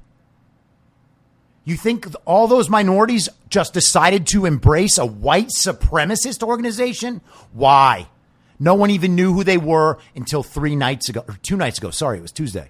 You 1.66 1.78
think 1.78 2.08
all 2.26 2.48
those 2.48 2.70
minorities 2.70 3.30
just 3.50 3.74
decided 3.74 4.28
to 4.28 4.46
embrace 4.46 4.98
a 4.98 5.06
white 5.06 5.50
supremacist 5.58 6.44
organization? 6.44 7.22
Why? 7.54 8.10
No 8.60 8.76
one 8.76 8.90
even 8.90 9.16
knew 9.16 9.34
who 9.34 9.44
they 9.44 9.58
were 9.58 9.98
until 10.16 10.44
three 10.44 10.76
nights 10.76 11.10
ago, 11.10 11.24
or 11.28 11.38
two 11.42 11.56
nights 11.56 11.78
ago. 11.78 11.90
Sorry, 11.90 12.18
it 12.18 12.22
was 12.22 12.32
Tuesday. 12.32 12.70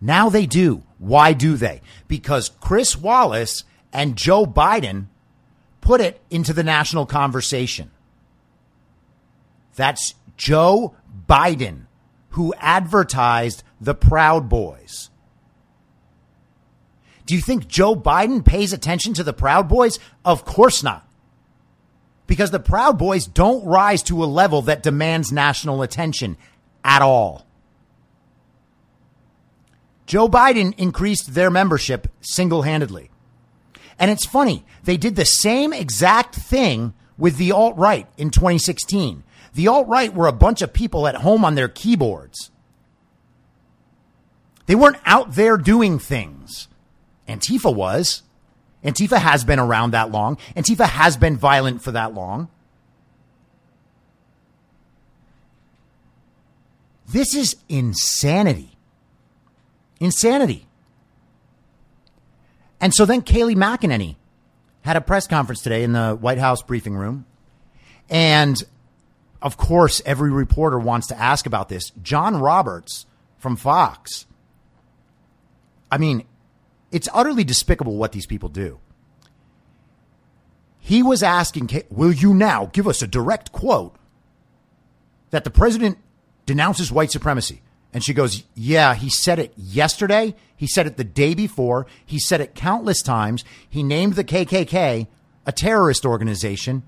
Now 0.00 0.28
they 0.28 0.46
do. 0.46 0.82
Why 0.98 1.32
do 1.32 1.56
they? 1.56 1.80
Because 2.06 2.50
Chris 2.60 2.96
Wallace 2.96 3.64
and 3.92 4.16
Joe 4.16 4.44
Biden 4.46 5.06
put 5.80 6.00
it 6.00 6.20
into 6.30 6.52
the 6.52 6.62
national 6.62 7.06
conversation. 7.06 7.90
That's 9.76 10.14
Joe 10.36 10.96
Biden 11.28 11.86
who 12.30 12.52
advertised 12.58 13.62
the 13.80 13.94
Proud 13.94 14.48
Boys. 14.48 15.10
Do 17.24 17.34
you 17.34 17.40
think 17.40 17.66
Joe 17.66 17.96
Biden 17.96 18.44
pays 18.44 18.72
attention 18.72 19.14
to 19.14 19.24
the 19.24 19.32
Proud 19.32 19.68
Boys? 19.68 19.98
Of 20.24 20.44
course 20.44 20.82
not. 20.82 21.08
Because 22.26 22.50
the 22.50 22.60
Proud 22.60 22.98
Boys 22.98 23.26
don't 23.26 23.64
rise 23.64 24.02
to 24.04 24.22
a 24.22 24.26
level 24.26 24.62
that 24.62 24.82
demands 24.82 25.32
national 25.32 25.82
attention 25.82 26.36
at 26.84 27.02
all. 27.02 27.46
Joe 30.06 30.28
Biden 30.28 30.78
increased 30.78 31.34
their 31.34 31.50
membership 31.50 32.06
single 32.20 32.62
handedly. 32.62 33.10
And 33.98 34.10
it's 34.10 34.26
funny, 34.26 34.64
they 34.84 34.96
did 34.96 35.16
the 35.16 35.24
same 35.24 35.72
exact 35.72 36.34
thing 36.34 36.94
with 37.18 37.38
the 37.38 37.50
alt 37.50 37.76
right 37.76 38.06
in 38.16 38.30
2016. 38.30 39.24
The 39.56 39.68
alt 39.68 39.88
right 39.88 40.12
were 40.12 40.26
a 40.26 40.32
bunch 40.32 40.60
of 40.60 40.74
people 40.74 41.08
at 41.08 41.14
home 41.14 41.42
on 41.42 41.54
their 41.54 41.68
keyboards. 41.68 42.50
They 44.66 44.74
weren't 44.74 44.98
out 45.06 45.34
there 45.34 45.56
doing 45.56 45.98
things. 45.98 46.68
Antifa 47.26 47.74
was. 47.74 48.22
Antifa 48.84 49.16
has 49.16 49.44
been 49.44 49.58
around 49.58 49.92
that 49.92 50.10
long. 50.10 50.36
Antifa 50.54 50.86
has 50.86 51.16
been 51.16 51.38
violent 51.38 51.80
for 51.80 51.90
that 51.92 52.12
long. 52.12 52.50
This 57.08 57.34
is 57.34 57.56
insanity. 57.66 58.76
Insanity. 60.00 60.66
And 62.78 62.92
so 62.92 63.06
then 63.06 63.22
Kayleigh 63.22 63.56
McEnany 63.56 64.16
had 64.82 64.98
a 64.98 65.00
press 65.00 65.26
conference 65.26 65.62
today 65.62 65.82
in 65.82 65.92
the 65.92 66.14
White 66.14 66.38
House 66.38 66.60
briefing 66.60 66.94
room. 66.94 67.24
And 68.10 68.62
of 69.46 69.56
course, 69.56 70.02
every 70.04 70.32
reporter 70.32 70.76
wants 70.76 71.06
to 71.06 71.16
ask 71.16 71.46
about 71.46 71.68
this. 71.68 71.92
John 72.02 72.38
Roberts 72.38 73.06
from 73.38 73.54
Fox. 73.54 74.26
I 75.88 75.98
mean, 75.98 76.24
it's 76.90 77.08
utterly 77.14 77.44
despicable 77.44 77.96
what 77.96 78.10
these 78.10 78.26
people 78.26 78.48
do. 78.48 78.80
He 80.80 81.00
was 81.00 81.22
asking, 81.22 81.70
Will 81.90 82.12
you 82.12 82.34
now 82.34 82.66
give 82.72 82.88
us 82.88 83.02
a 83.02 83.06
direct 83.06 83.52
quote 83.52 83.94
that 85.30 85.44
the 85.44 85.50
president 85.50 85.98
denounces 86.44 86.90
white 86.90 87.12
supremacy? 87.12 87.62
And 87.92 88.02
she 88.02 88.14
goes, 88.14 88.42
Yeah, 88.56 88.96
he 88.96 89.08
said 89.08 89.38
it 89.38 89.52
yesterday. 89.56 90.34
He 90.56 90.66
said 90.66 90.88
it 90.88 90.96
the 90.96 91.04
day 91.04 91.34
before. 91.34 91.86
He 92.04 92.18
said 92.18 92.40
it 92.40 92.56
countless 92.56 93.00
times. 93.00 93.44
He 93.70 93.84
named 93.84 94.14
the 94.14 94.24
KKK 94.24 95.06
a 95.46 95.52
terrorist 95.52 96.04
organization. 96.04 96.82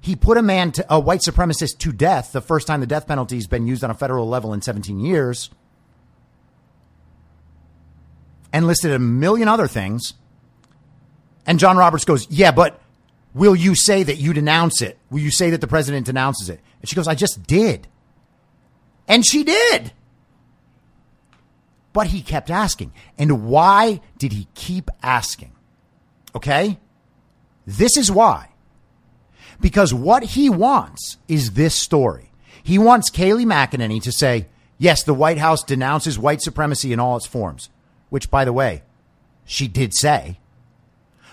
He 0.00 0.16
put 0.16 0.38
a 0.38 0.42
man, 0.42 0.72
to, 0.72 0.86
a 0.88 0.98
white 0.98 1.20
supremacist, 1.20 1.78
to 1.78 1.92
death 1.92 2.32
the 2.32 2.40
first 2.40 2.66
time 2.66 2.80
the 2.80 2.86
death 2.86 3.06
penalty 3.06 3.36
has 3.36 3.46
been 3.46 3.66
used 3.66 3.84
on 3.84 3.90
a 3.90 3.94
federal 3.94 4.26
level 4.28 4.52
in 4.54 4.62
17 4.62 4.98
years. 4.98 5.50
And 8.52 8.66
listed 8.66 8.92
a 8.92 8.98
million 8.98 9.46
other 9.46 9.68
things. 9.68 10.14
And 11.46 11.58
John 11.58 11.76
Roberts 11.76 12.04
goes, 12.04 12.28
Yeah, 12.30 12.50
but 12.50 12.80
will 13.34 13.54
you 13.54 13.74
say 13.74 14.02
that 14.02 14.16
you 14.16 14.32
denounce 14.32 14.82
it? 14.82 14.98
Will 15.10 15.20
you 15.20 15.30
say 15.30 15.50
that 15.50 15.60
the 15.60 15.68
president 15.68 16.06
denounces 16.06 16.48
it? 16.48 16.60
And 16.80 16.88
she 16.88 16.96
goes, 16.96 17.06
I 17.06 17.14
just 17.14 17.42
did. 17.44 17.86
And 19.06 19.24
she 19.26 19.44
did. 19.44 19.92
But 21.92 22.06
he 22.08 22.22
kept 22.22 22.50
asking. 22.50 22.92
And 23.18 23.46
why 23.46 24.00
did 24.18 24.32
he 24.32 24.48
keep 24.54 24.90
asking? 25.02 25.52
Okay? 26.34 26.78
This 27.66 27.96
is 27.96 28.10
why. 28.10 28.48
Because 29.60 29.92
what 29.92 30.22
he 30.22 30.48
wants 30.48 31.18
is 31.28 31.52
this 31.52 31.74
story. 31.74 32.30
He 32.62 32.78
wants 32.78 33.10
Kayleigh 33.10 33.46
McEnany 33.46 34.02
to 34.02 34.12
say, 34.12 34.46
yes, 34.78 35.02
the 35.02 35.14
White 35.14 35.38
House 35.38 35.62
denounces 35.62 36.18
white 36.18 36.42
supremacy 36.42 36.92
in 36.92 37.00
all 37.00 37.16
its 37.16 37.26
forms, 37.26 37.68
which, 38.08 38.30
by 38.30 38.44
the 38.44 38.52
way, 38.52 38.82
she 39.44 39.68
did 39.68 39.94
say. 39.94 40.38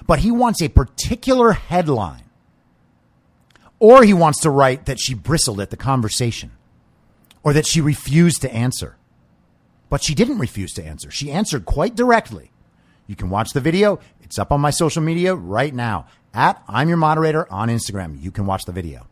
But 0.06 0.20
he 0.20 0.32
wants 0.32 0.62
a 0.62 0.70
particular 0.70 1.54
headline. 1.54 2.24
Or 3.80 4.04
he 4.04 4.14
wants 4.14 4.42
to 4.42 4.50
write 4.50 4.86
that 4.88 5.00
she 5.00 5.14
bristled 5.14 5.62
at 5.62 5.70
the 5.70 5.78
conversation 5.78 6.52
or 7.44 7.54
that 7.54 7.68
she 7.68 7.80
refused 7.80 8.42
to 8.42 8.54
answer. 8.54 8.98
But 9.90 10.04
she 10.04 10.16
didn't 10.16 10.40
refuse 10.40 10.74
to 10.74 10.84
answer. 10.84 11.12
She 11.12 11.32
answered 11.32 11.66
quite 11.66 11.96
directly. 11.96 12.52
You 13.06 13.16
can 13.16 13.30
watch 13.30 13.52
the 13.52 13.62
video. 13.62 14.00
It's 14.22 14.38
up 14.38 14.52
on 14.52 14.60
my 14.60 14.72
social 14.72 15.02
media 15.02 15.34
right 15.34 15.74
now. 15.74 16.08
At 16.34 16.62
I'm 16.68 16.88
your 16.88 16.98
moderator 16.98 17.52
on 17.52 17.70
Instagram. 17.70 18.22
You 18.22 18.32
can 18.32 18.46
watch 18.46 18.66
the 18.66 18.72
video. 18.72 19.08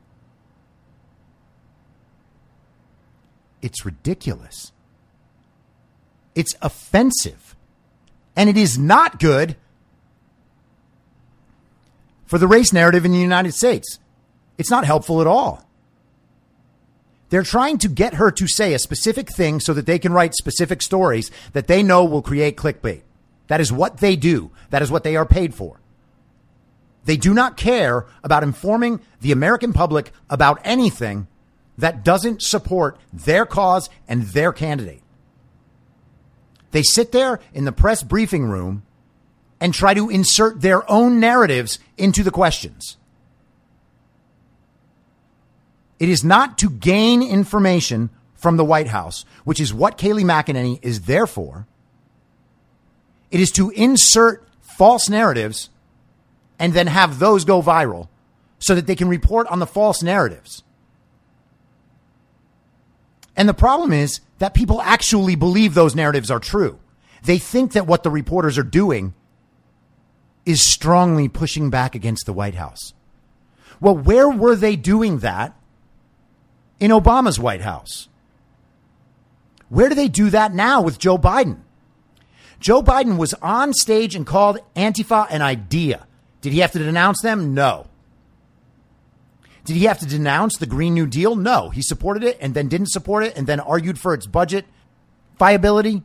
It's 3.62 3.86
ridiculous. 3.86 4.72
It's 6.36 6.54
offensive. 6.62 7.56
And 8.36 8.50
it 8.50 8.58
is 8.58 8.78
not 8.78 9.20
good 9.20 9.56
for 12.26 12.38
the 12.38 12.48
race 12.48 12.74
narrative 12.74 13.06
in 13.06 13.12
the 13.12 13.20
United 13.20 13.54
States. 13.54 14.00
It's 14.58 14.70
not 14.70 14.86
helpful 14.86 15.22
at 15.22 15.28
all. 15.28 15.66
They're 17.30 17.44
trying 17.44 17.80
to 17.80 17.88
get 17.88 18.16
her 18.16 18.32
to 18.32 18.48
say 18.48 18.74
a 18.74 18.80
specific 18.80 19.30
thing 19.30 19.60
so 19.60 19.74
that 19.74 19.86
they 19.86 20.00
can 20.00 20.14
write 20.14 20.36
specific 20.36 20.82
stories 20.82 21.32
that 21.54 21.68
they 21.68 21.82
know 21.82 22.06
will 22.06 22.22
create 22.22 22.56
clickbait. 22.56 23.02
That 23.48 23.62
is 23.62 23.72
what 23.72 23.98
they 23.98 24.16
do. 24.16 24.52
That 24.70 24.82
is 24.82 24.92
what 24.92 25.04
they 25.04 25.16
are 25.16 25.26
paid 25.26 25.56
for. 25.56 25.80
They 27.06 27.18
do 27.18 27.34
not 27.34 27.58
care 27.58 28.06
about 28.24 28.44
informing 28.44 29.00
the 29.22 29.32
American 29.32 29.74
public 29.74 30.12
about 30.30 30.60
anything 30.64 31.28
that 31.78 32.04
doesn't 32.04 32.42
support 32.42 32.98
their 33.14 33.46
cause 33.46 33.90
and 34.08 34.24
their 34.24 34.52
candidate. 34.52 35.02
They 36.72 36.84
sit 36.84 37.12
there 37.12 37.40
in 37.54 37.66
the 37.66 37.72
press 37.72 38.04
briefing 38.04 38.46
room 38.46 38.84
and 39.60 39.74
try 39.74 39.94
to 39.94 40.10
insert 40.10 40.62
their 40.62 40.90
own 40.92 41.20
narratives 41.20 41.80
into 41.98 42.24
the 42.24 42.32
questions. 42.32 42.98
It 46.00 46.10
is 46.10 46.24
not 46.24 46.58
to 46.58 46.70
gain 46.70 47.24
information 47.24 48.10
from 48.36 48.58
the 48.58 48.66
White 48.66 48.88
House, 48.88 49.26
which 49.46 49.62
is 49.62 49.74
what 49.74 49.98
Kayleigh 49.98 50.26
McEnany 50.26 50.80
is 50.82 51.02
there 51.02 51.26
for. 51.26 51.66
It 53.32 53.40
is 53.40 53.52
to 53.52 53.70
insert 53.72 54.48
false 54.62 55.10
narratives 55.10 55.70
and 56.60 56.74
then 56.74 56.88
have 56.88 57.20
those 57.20 57.46
go 57.46 57.62
viral 57.62 58.08
so 58.60 58.76
that 58.76 58.88
they 58.88 58.96
can 58.96 59.08
report 59.08 59.48
on 59.48 59.60
the 59.60 59.68
false 59.68 60.02
narratives. 60.02 60.64
And 63.36 63.50
the 63.50 63.54
problem 63.54 63.92
is 63.92 64.22
that 64.40 64.54
people 64.54 64.82
actually 64.82 65.36
believe 65.36 65.74
those 65.74 65.96
narratives 65.96 66.32
are 66.32 66.40
true. 66.40 66.80
They 67.24 67.38
think 67.38 67.74
that 67.74 67.88
what 67.88 68.04
the 68.04 68.10
reporters 68.10 68.58
are 68.58 68.64
doing 68.64 69.14
is 70.46 70.62
strongly 70.62 71.28
pushing 71.28 71.70
back 71.70 71.96
against 71.96 72.26
the 72.26 72.34
White 72.34 72.56
House. 72.56 72.94
Well, 73.82 73.98
where 73.98 74.30
were 74.30 74.56
they 74.56 74.76
doing 74.76 75.20
that 75.20 75.56
in 76.80 76.92
Obama's 76.92 77.40
White 77.40 77.62
House. 77.62 78.10
Where 79.70 79.90
do 79.90 79.96
they 79.96 80.08
do 80.08 80.30
that 80.30 80.54
now 80.54 80.82
with 80.82 81.00
Joe 81.00 81.18
Biden? 81.18 81.62
Joe 82.60 82.82
Biden 82.82 83.18
was 83.18 83.34
on 83.36 83.74
stage 83.74 84.16
and 84.16 84.26
called 84.26 84.60
Antifa 84.76 85.28
an 85.30 85.42
idea. 85.42 86.08
Did 86.46 86.54
he 86.54 86.60
have 86.60 86.74
to 86.74 86.78
denounce 86.78 87.22
them? 87.24 87.56
No. 87.56 87.88
Did 89.64 89.78
he 89.78 89.86
have 89.86 89.98
to 89.98 90.06
denounce 90.06 90.58
the 90.58 90.68
Green 90.68 90.94
New 90.94 91.08
Deal? 91.08 91.36
No. 91.36 91.72
He 91.72 91.82
supported 91.82 92.24
it 92.24 92.38
and 92.40 92.54
then 92.54 92.68
didn't 92.68 92.92
support 92.92 93.24
it 93.24 93.36
and 93.36 93.48
then 93.48 93.60
argued 93.60 93.98
for 93.98 94.14
its 94.14 94.28
budget 94.28 94.66
viability 95.40 96.04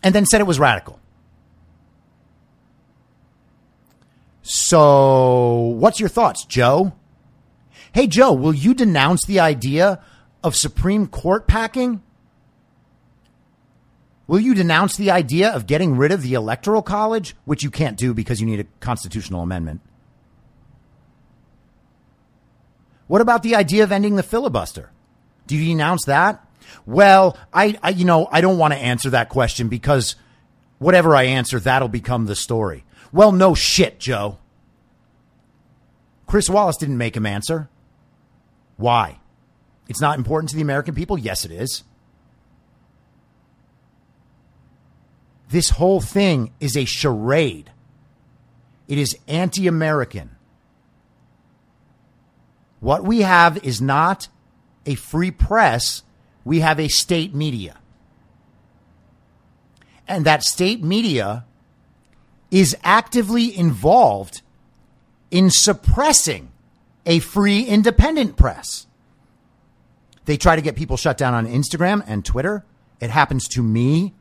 and 0.00 0.14
then 0.14 0.26
said 0.26 0.40
it 0.40 0.46
was 0.46 0.60
radical. 0.60 1.00
So, 4.42 5.74
what's 5.76 5.98
your 5.98 6.08
thoughts, 6.08 6.44
Joe? 6.44 6.92
Hey, 7.92 8.06
Joe, 8.06 8.32
will 8.32 8.54
you 8.54 8.74
denounce 8.74 9.24
the 9.26 9.40
idea 9.40 10.00
of 10.44 10.54
Supreme 10.54 11.08
Court 11.08 11.48
packing? 11.48 12.00
Will 14.30 14.38
you 14.38 14.54
denounce 14.54 14.96
the 14.96 15.10
idea 15.10 15.50
of 15.50 15.66
getting 15.66 15.96
rid 15.96 16.12
of 16.12 16.22
the 16.22 16.34
Electoral 16.34 16.82
College, 16.82 17.34
which 17.46 17.64
you 17.64 17.70
can't 17.72 17.96
do 17.96 18.14
because 18.14 18.40
you 18.40 18.46
need 18.46 18.60
a 18.60 18.66
constitutional 18.78 19.42
amendment? 19.42 19.80
What 23.08 23.20
about 23.20 23.42
the 23.42 23.56
idea 23.56 23.82
of 23.82 23.90
ending 23.90 24.14
the 24.14 24.22
filibuster? 24.22 24.92
Do 25.48 25.56
you 25.56 25.64
denounce 25.64 26.04
that? 26.04 26.46
Well, 26.86 27.36
I, 27.52 27.76
I 27.82 27.90
you 27.90 28.04
know, 28.04 28.28
I 28.30 28.40
don't 28.40 28.56
want 28.56 28.72
to 28.72 28.78
answer 28.78 29.10
that 29.10 29.30
question 29.30 29.66
because 29.66 30.14
whatever 30.78 31.16
I 31.16 31.24
answer, 31.24 31.58
that'll 31.58 31.88
become 31.88 32.26
the 32.26 32.36
story. 32.36 32.84
Well, 33.10 33.32
no 33.32 33.56
shit, 33.56 33.98
Joe. 33.98 34.38
Chris 36.28 36.48
Wallace 36.48 36.76
didn't 36.76 36.98
make 36.98 37.16
him 37.16 37.26
answer. 37.26 37.68
Why? 38.76 39.18
It's 39.88 40.00
not 40.00 40.18
important 40.18 40.50
to 40.50 40.54
the 40.54 40.62
American 40.62 40.94
people? 40.94 41.18
Yes, 41.18 41.44
it 41.44 41.50
is. 41.50 41.82
This 45.50 45.70
whole 45.70 46.00
thing 46.00 46.52
is 46.60 46.76
a 46.76 46.84
charade. 46.84 47.70
It 48.88 48.98
is 48.98 49.16
anti 49.26 49.66
American. 49.66 50.36
What 52.78 53.04
we 53.04 53.20
have 53.22 53.62
is 53.64 53.80
not 53.80 54.28
a 54.86 54.94
free 54.94 55.30
press, 55.30 56.02
we 56.44 56.60
have 56.60 56.80
a 56.80 56.88
state 56.88 57.34
media. 57.34 57.76
And 60.08 60.24
that 60.24 60.42
state 60.42 60.82
media 60.82 61.44
is 62.50 62.76
actively 62.82 63.56
involved 63.56 64.42
in 65.30 65.50
suppressing 65.50 66.50
a 67.06 67.18
free 67.18 67.62
independent 67.62 68.36
press. 68.36 68.86
They 70.24 70.36
try 70.36 70.56
to 70.56 70.62
get 70.62 70.76
people 70.76 70.96
shut 70.96 71.16
down 71.18 71.34
on 71.34 71.46
Instagram 71.46 72.02
and 72.06 72.24
Twitter. 72.24 72.64
It 73.00 73.10
happens 73.10 73.46
to 73.48 73.62
me. 73.62 74.14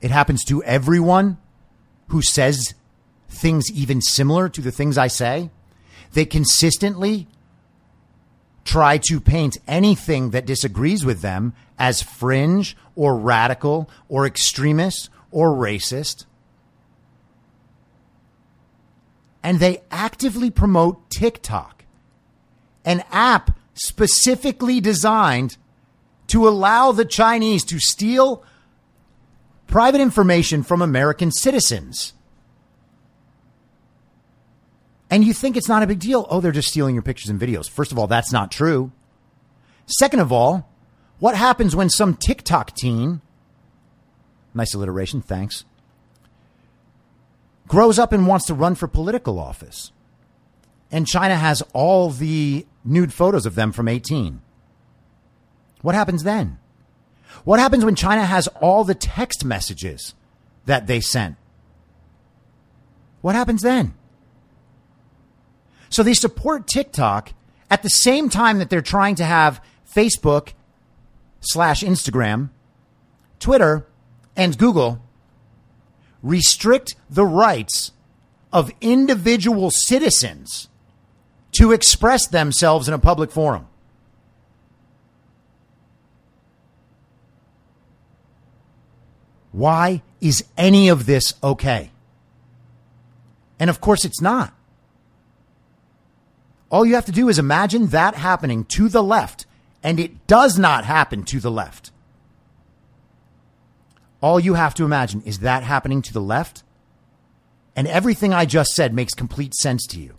It 0.00 0.10
happens 0.10 0.44
to 0.44 0.62
everyone 0.64 1.38
who 2.08 2.22
says 2.22 2.74
things 3.28 3.70
even 3.72 4.00
similar 4.00 4.48
to 4.48 4.60
the 4.60 4.70
things 4.70 4.98
I 4.98 5.08
say. 5.08 5.50
They 6.12 6.24
consistently 6.24 7.28
try 8.64 8.98
to 8.98 9.20
paint 9.20 9.56
anything 9.66 10.30
that 10.30 10.46
disagrees 10.46 11.04
with 11.04 11.20
them 11.20 11.54
as 11.78 12.02
fringe 12.02 12.76
or 12.94 13.16
radical 13.16 13.88
or 14.08 14.26
extremist 14.26 15.08
or 15.30 15.50
racist. 15.50 16.26
And 19.42 19.60
they 19.60 19.82
actively 19.90 20.50
promote 20.50 21.08
TikTok, 21.08 21.84
an 22.84 23.04
app 23.12 23.56
specifically 23.74 24.80
designed 24.80 25.56
to 26.28 26.48
allow 26.48 26.90
the 26.90 27.04
Chinese 27.04 27.64
to 27.66 27.78
steal 27.78 28.42
private 29.66 30.00
information 30.00 30.62
from 30.62 30.82
American 30.82 31.30
citizens. 31.30 32.14
And 35.10 35.24
you 35.24 35.32
think 35.32 35.56
it's 35.56 35.68
not 35.68 35.82
a 35.82 35.86
big 35.86 36.00
deal. 36.00 36.26
Oh, 36.30 36.40
they're 36.40 36.52
just 36.52 36.68
stealing 36.68 36.94
your 36.94 37.02
pictures 37.02 37.30
and 37.30 37.40
videos. 37.40 37.68
First 37.68 37.92
of 37.92 37.98
all, 37.98 38.06
that's 38.06 38.32
not 38.32 38.50
true. 38.50 38.92
Second 39.86 40.20
of 40.20 40.32
all, 40.32 40.68
what 41.18 41.36
happens 41.36 41.76
when 41.76 41.88
some 41.88 42.14
TikTok 42.14 42.74
teen, 42.74 43.20
nice 44.52 44.74
alliteration, 44.74 45.22
thanks, 45.22 45.64
grows 47.68 47.98
up 47.98 48.12
and 48.12 48.26
wants 48.26 48.46
to 48.46 48.54
run 48.54 48.74
for 48.74 48.88
political 48.88 49.38
office? 49.38 49.92
And 50.90 51.06
China 51.06 51.36
has 51.36 51.62
all 51.72 52.10
the 52.10 52.66
nude 52.84 53.12
photos 53.12 53.46
of 53.46 53.54
them 53.54 53.72
from 53.72 53.88
18. 53.88 54.40
What 55.82 55.94
happens 55.94 56.24
then? 56.24 56.58
What 57.46 57.60
happens 57.60 57.84
when 57.84 57.94
China 57.94 58.24
has 58.24 58.48
all 58.60 58.82
the 58.82 58.96
text 58.96 59.44
messages 59.44 60.16
that 60.64 60.88
they 60.88 60.98
sent? 60.98 61.36
What 63.20 63.36
happens 63.36 63.62
then? 63.62 63.94
So 65.88 66.02
they 66.02 66.12
support 66.12 66.66
TikTok 66.66 67.34
at 67.70 67.84
the 67.84 67.88
same 67.88 68.28
time 68.30 68.58
that 68.58 68.68
they're 68.68 68.82
trying 68.82 69.14
to 69.14 69.24
have 69.24 69.62
Facebook 69.88 70.54
slash 71.38 71.84
Instagram, 71.84 72.50
Twitter, 73.38 73.86
and 74.34 74.58
Google 74.58 75.00
restrict 76.24 76.96
the 77.08 77.24
rights 77.24 77.92
of 78.52 78.72
individual 78.80 79.70
citizens 79.70 80.68
to 81.52 81.70
express 81.70 82.26
themselves 82.26 82.88
in 82.88 82.94
a 82.94 82.98
public 82.98 83.30
forum. 83.30 83.68
Why 89.56 90.02
is 90.20 90.44
any 90.58 90.90
of 90.90 91.06
this 91.06 91.32
okay? 91.42 91.90
And 93.58 93.70
of 93.70 93.80
course, 93.80 94.04
it's 94.04 94.20
not. 94.20 94.52
All 96.70 96.84
you 96.84 96.94
have 96.94 97.06
to 97.06 97.12
do 97.12 97.30
is 97.30 97.38
imagine 97.38 97.86
that 97.86 98.16
happening 98.16 98.66
to 98.66 98.90
the 98.90 99.02
left, 99.02 99.46
and 99.82 99.98
it 99.98 100.26
does 100.26 100.58
not 100.58 100.84
happen 100.84 101.22
to 101.22 101.40
the 101.40 101.50
left. 101.50 101.90
All 104.20 104.38
you 104.38 104.54
have 104.54 104.74
to 104.74 104.84
imagine 104.84 105.22
is 105.24 105.38
that 105.38 105.62
happening 105.62 106.02
to 106.02 106.12
the 106.12 106.20
left, 106.20 106.62
and 107.74 107.88
everything 107.88 108.34
I 108.34 108.44
just 108.44 108.72
said 108.72 108.92
makes 108.92 109.14
complete 109.14 109.54
sense 109.54 109.86
to 109.86 109.98
you. 109.98 110.16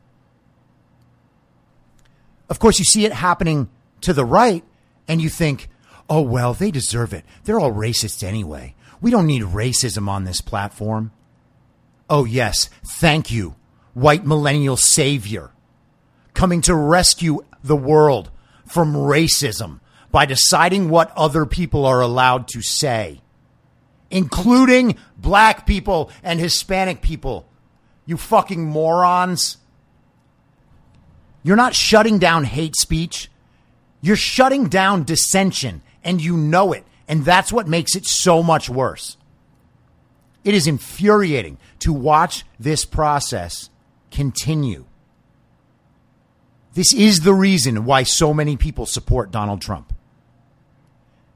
Of 2.50 2.58
course, 2.58 2.80
you 2.80 2.86
see 2.86 3.06
it 3.06 3.14
happening 3.14 3.70
to 4.02 4.14
the 4.14 4.26
right, 4.26 4.64
and 5.08 5.22
you 5.22 5.30
think, 5.30 5.70
oh, 6.10 6.22
well, 6.22 6.56
they 6.56 6.72
deserve 6.72 7.14
it. 7.14 7.24
They're 7.44 7.60
all 7.60 7.72
racists 7.72 8.24
anyway. 8.24 8.74
We 9.02 9.12
don't 9.12 9.28
need 9.28 9.44
racism 9.44 10.08
on 10.08 10.24
this 10.24 10.42
platform. 10.42 11.12
Oh, 12.10 12.26
yes, 12.26 12.70
thank 12.86 13.32
you, 13.32 13.56
white 13.94 14.26
millennial 14.26 14.78
savior, 14.78 15.52
coming 16.34 16.62
to 16.62 16.76
rescue 16.76 17.42
the 17.64 17.76
world 17.76 18.32
from 18.66 18.94
racism 18.94 19.80
by 20.12 20.26
deciding 20.26 20.90
what 20.90 21.12
other 21.16 21.46
people 21.46 21.86
are 21.86 22.02
allowed 22.02 22.48
to 22.50 22.62
say, 22.62 23.22
including 24.10 24.96
black 25.18 25.68
people 25.68 26.10
and 26.24 26.40
Hispanic 26.40 27.02
people. 27.02 27.48
You 28.06 28.16
fucking 28.18 28.64
morons. 28.64 29.58
You're 31.44 31.58
not 31.58 31.76
shutting 31.76 32.20
down 32.20 32.46
hate 32.46 32.76
speech. 32.78 33.30
You're 34.02 34.16
shutting 34.16 34.70
down 34.70 35.04
dissension, 35.04 35.82
and 36.04 36.22
you 36.22 36.38
know 36.38 36.72
it. 36.72 36.86
And 37.08 37.24
that's 37.24 37.54
what 37.54 37.68
makes 37.68 37.96
it 37.96 38.06
so 38.06 38.44
much 38.44 38.70
worse. 38.70 39.18
It 40.44 40.54
is 40.54 40.68
infuriating 40.68 41.58
to 41.80 41.94
watch 41.94 42.46
this 42.60 42.86
process 42.86 43.70
continue. 44.12 44.86
This 46.74 46.94
is 46.94 47.22
the 47.22 47.34
reason 47.34 47.86
why 47.86 48.04
so 48.04 48.34
many 48.34 48.56
people 48.56 48.86
support 48.86 49.32
Donald 49.32 49.62
Trump. 49.62 49.94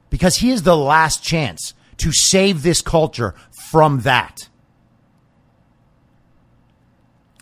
Because 0.08 0.36
he 0.36 0.50
is 0.50 0.62
the 0.62 0.76
last 0.76 1.22
chance 1.22 1.74
to 1.98 2.12
save 2.12 2.62
this 2.62 2.80
culture 2.80 3.34
from 3.50 4.00
that. 4.00 4.48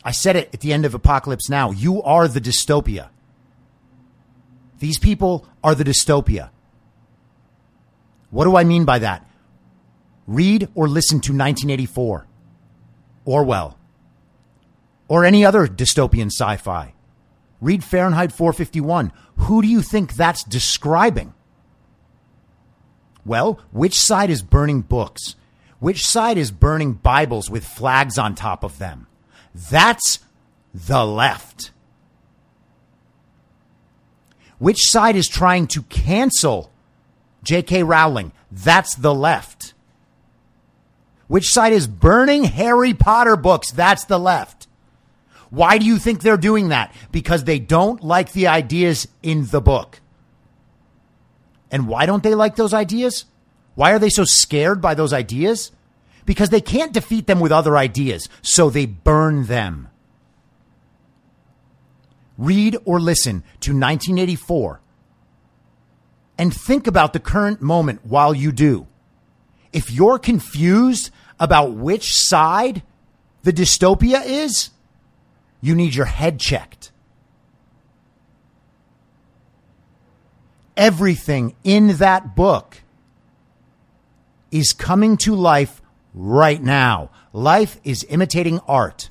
I 0.03 0.13
said 0.13 0.37
it 0.37 0.51
at 0.55 0.61
the 0.61 0.73
end 0.73 0.87
of 0.87 0.95
Apocalypse 0.95 1.49
Now. 1.49 1.73
You 1.73 2.03
are 2.03 2.27
the 2.27 2.41
dystopia. 2.41 3.11
These 4.79 4.99
people 4.99 5.47
are 5.63 5.75
the 5.75 5.85
dystopia. 5.85 6.51
What 8.31 8.45
do 8.45 8.57
I 8.57 8.65
mean 8.65 8.85
by 8.85 9.01
that? 9.01 9.29
Read 10.27 10.69
or 10.75 10.89
listen 10.89 11.21
to 11.21 11.33
1984, 11.33 12.27
Orwell, 13.25 13.79
or 15.09 15.25
any 15.25 15.45
other 15.45 15.67
dystopian 15.67 16.27
sci 16.27 16.57
fi. 16.57 16.95
Read 17.61 17.85
Fahrenheit 17.85 18.33
451. 18.33 19.13
Who 19.37 19.61
do 19.61 19.69
you 19.69 19.83
think 19.83 20.15
that's 20.15 20.45
describing? 20.45 21.35
Well, 23.27 23.61
which 23.71 23.99
side 23.99 24.31
is 24.31 24.43
burning 24.43 24.81
books? 24.83 25.37
Which 25.79 26.07
side 26.07 26.39
is 26.39 26.51
burning 26.51 26.95
Bibles 26.95 27.51
with 27.51 27.65
flags 27.65 28.19
on 28.19 28.35
top 28.35 28.65
of 28.65 28.79
them? 28.79 29.07
That's 29.55 30.21
the 30.73 31.05
left. 31.05 31.73
Which 34.59 34.79
side 34.81 35.17
is 35.17 35.27
trying 35.27 35.67
to 35.69 35.83
cancel 35.83 36.71
J.K. 37.43 37.83
Rowling? 37.83 38.33
That's 38.51 38.95
the 38.95 39.15
left. 39.15 39.75
Which 41.29 41.53
side 41.53 41.73
is 41.73 41.87
burning 41.87 42.45
Harry 42.45 42.93
Potter 42.93 43.37
books? 43.37 43.71
That's 43.71 44.05
the 44.05 44.19
left. 44.19 44.67
Why 45.51 45.79
do 45.79 45.85
you 45.85 45.99
think 45.99 46.21
they're 46.21 46.37
doing 46.37 46.69
that? 46.69 46.95
Because 47.13 47.45
they 47.45 47.59
don't 47.59 48.03
like 48.03 48.33
the 48.33 48.49
ideas 48.49 49.09
in 49.23 49.47
the 49.47 49.61
book. 49.61 50.01
And 51.71 51.87
why 51.87 52.07
don't 52.07 52.23
they 52.23 52.35
like 52.35 52.57
those 52.57 52.75
ideas? 52.75 53.27
Why 53.75 53.93
are 53.93 53.99
they 53.99 54.11
so 54.11 54.25
scared 54.25 54.81
by 54.81 54.95
those 54.95 55.13
ideas? 55.13 55.71
Because 56.27 56.51
they 56.51 56.61
can't 56.61 56.93
defeat 56.93 57.27
them 57.27 57.41
with 57.41 57.53
other 57.53 57.77
ideas, 57.77 58.29
so 58.43 58.71
they 58.71 58.87
burn 58.87 59.47
them. 59.47 59.89
Read 62.37 62.77
or 62.85 63.01
listen 63.01 63.43
to 63.61 63.71
1984 63.71 64.81
and 66.41 66.55
think 66.57 66.87
about 66.87 67.13
the 67.13 67.21
current 67.21 67.61
moment 67.61 68.01
while 68.03 68.33
you 68.33 68.51
do. 68.51 68.87
If 69.75 69.91
you're 69.93 70.19
confused 70.19 71.11
about 71.39 71.73
which 71.75 72.15
side 72.15 72.83
the 73.43 73.53
dystopia 73.53 74.25
is, 74.25 74.71
you 75.61 75.75
need 75.75 75.95
your 75.95 76.07
head 76.07 76.41
checked. 76.41 76.93
Everything 80.79 81.57
in 81.63 81.99
that 81.99 82.35
book 82.35 82.79
is 84.51 84.73
coming 84.73 85.19
to 85.19 85.35
life 85.35 85.83
right 86.15 86.63
now. 86.63 87.11
Life 87.35 87.79
is 87.85 88.07
imitating 88.09 88.61
art. 88.61 89.11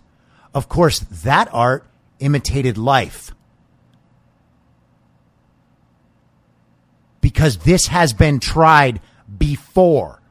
Of 0.51 0.67
course, 0.67 0.97
that 0.97 1.47
art 1.53 1.85
imitated 2.17 2.75
life. 2.79 3.35
Because 7.21 7.57
this 7.57 7.87
has 7.87 8.13
been 8.13 8.39
tried 8.39 9.01
before 9.37 10.21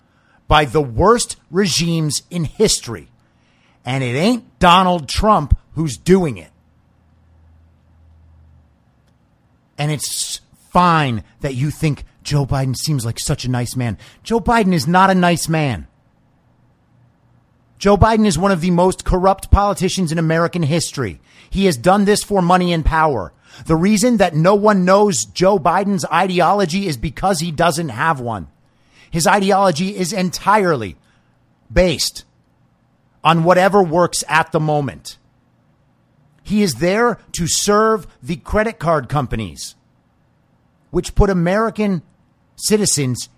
by 0.46 0.64
the 0.64 0.80
worst 0.80 1.36
regimes 1.50 2.22
in 2.30 2.44
history. 2.44 3.08
And 3.84 4.02
it 4.02 4.16
ain't 4.16 4.58
Donald 4.58 5.08
Trump 5.08 5.58
who's 5.74 5.96
doing 5.96 6.38
it. 6.38 6.50
And 9.76 9.92
it's 9.92 10.40
fine 10.70 11.22
that 11.40 11.54
you 11.54 11.70
think 11.70 12.04
Joe 12.22 12.44
Biden 12.44 12.76
seems 12.76 13.04
like 13.04 13.18
such 13.18 13.44
a 13.44 13.50
nice 13.50 13.76
man. 13.76 13.96
Joe 14.22 14.40
Biden 14.40 14.72
is 14.72 14.86
not 14.86 15.10
a 15.10 15.14
nice 15.14 15.48
man. 15.48 15.86
Joe 17.78 17.96
Biden 17.96 18.26
is 18.26 18.36
one 18.36 18.50
of 18.50 18.60
the 18.60 18.72
most 18.72 19.04
corrupt 19.04 19.50
politicians 19.50 20.10
in 20.10 20.18
American 20.18 20.64
history. 20.64 21.20
He 21.48 21.66
has 21.66 21.76
done 21.76 22.04
this 22.04 22.24
for 22.24 22.42
money 22.42 22.72
and 22.72 22.84
power. 22.84 23.32
The 23.66 23.76
reason 23.76 24.18
that 24.18 24.34
no 24.34 24.54
one 24.54 24.84
knows 24.84 25.24
Joe 25.24 25.58
Biden's 25.58 26.04
ideology 26.04 26.86
is 26.86 26.96
because 26.96 27.40
he 27.40 27.50
doesn't 27.50 27.90
have 27.90 28.20
one. 28.20 28.48
His 29.10 29.26
ideology 29.26 29.96
is 29.96 30.12
entirely 30.12 30.96
based 31.72 32.24
on 33.24 33.44
whatever 33.44 33.82
works 33.82 34.22
at 34.28 34.52
the 34.52 34.60
moment. 34.60 35.18
He 36.42 36.62
is 36.62 36.76
there 36.76 37.18
to 37.32 37.46
serve 37.46 38.06
the 38.22 38.36
credit 38.36 38.78
card 38.78 39.08
companies, 39.08 39.74
which 40.90 41.14
put 41.14 41.28
American 41.28 42.02
citizens 42.56 43.28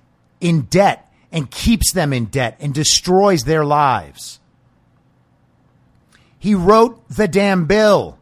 in 0.40 0.62
debt 0.62 1.12
and 1.32 1.50
keeps 1.50 1.92
them 1.92 2.12
in 2.12 2.26
debt 2.26 2.56
and 2.60 2.72
destroys 2.72 3.44
their 3.44 3.64
lives. 3.64 4.38
He 6.38 6.54
wrote 6.54 7.06
the 7.08 7.28
damn 7.28 7.66
bill 7.66 8.16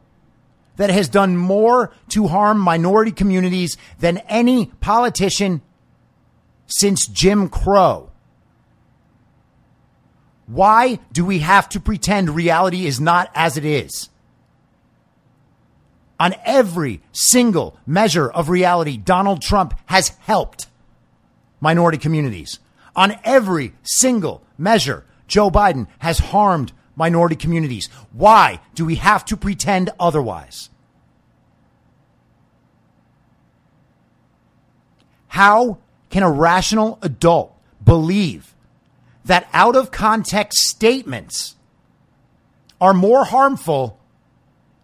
that 0.78 0.90
has 0.90 1.08
done 1.08 1.36
more 1.36 1.92
to 2.08 2.28
harm 2.28 2.58
minority 2.58 3.12
communities 3.12 3.76
than 3.98 4.18
any 4.28 4.66
politician 4.80 5.60
since 6.66 7.06
Jim 7.06 7.48
Crow. 7.48 8.10
Why 10.46 10.98
do 11.12 11.26
we 11.26 11.40
have 11.40 11.68
to 11.70 11.80
pretend 11.80 12.30
reality 12.30 12.86
is 12.86 12.98
not 12.98 13.30
as 13.34 13.58
it 13.58 13.64
is? 13.66 14.08
On 16.18 16.34
every 16.44 17.02
single 17.12 17.76
measure 17.86 18.30
of 18.30 18.48
reality, 18.48 18.96
Donald 18.96 19.42
Trump 19.42 19.74
has 19.86 20.08
helped 20.20 20.68
minority 21.60 21.98
communities. 21.98 22.60
On 22.96 23.16
every 23.24 23.74
single 23.82 24.42
measure, 24.56 25.04
Joe 25.26 25.50
Biden 25.50 25.86
has 25.98 26.18
harmed 26.18 26.72
minority 26.98 27.36
communities. 27.36 27.88
Why 28.12 28.60
do 28.74 28.84
we 28.84 28.96
have 28.96 29.24
to 29.26 29.36
pretend 29.36 29.90
otherwise? 29.98 30.68
How 35.28 35.78
can 36.10 36.22
a 36.22 36.30
rational 36.30 36.98
adult 37.00 37.54
believe 37.82 38.54
that 39.24 39.48
out 39.52 39.76
of 39.76 39.90
context 39.90 40.58
statements 40.58 41.54
are 42.80 42.94
more 42.94 43.24
harmful 43.24 43.98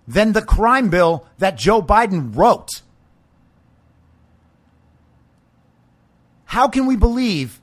than 0.06 0.32
the 0.32 0.42
crime 0.42 0.90
bill 0.90 1.26
that 1.38 1.56
Joe 1.56 1.82
Biden 1.82 2.36
wrote. 2.36 2.68
How 6.46 6.68
can 6.68 6.86
we 6.86 6.96
believe 6.96 7.60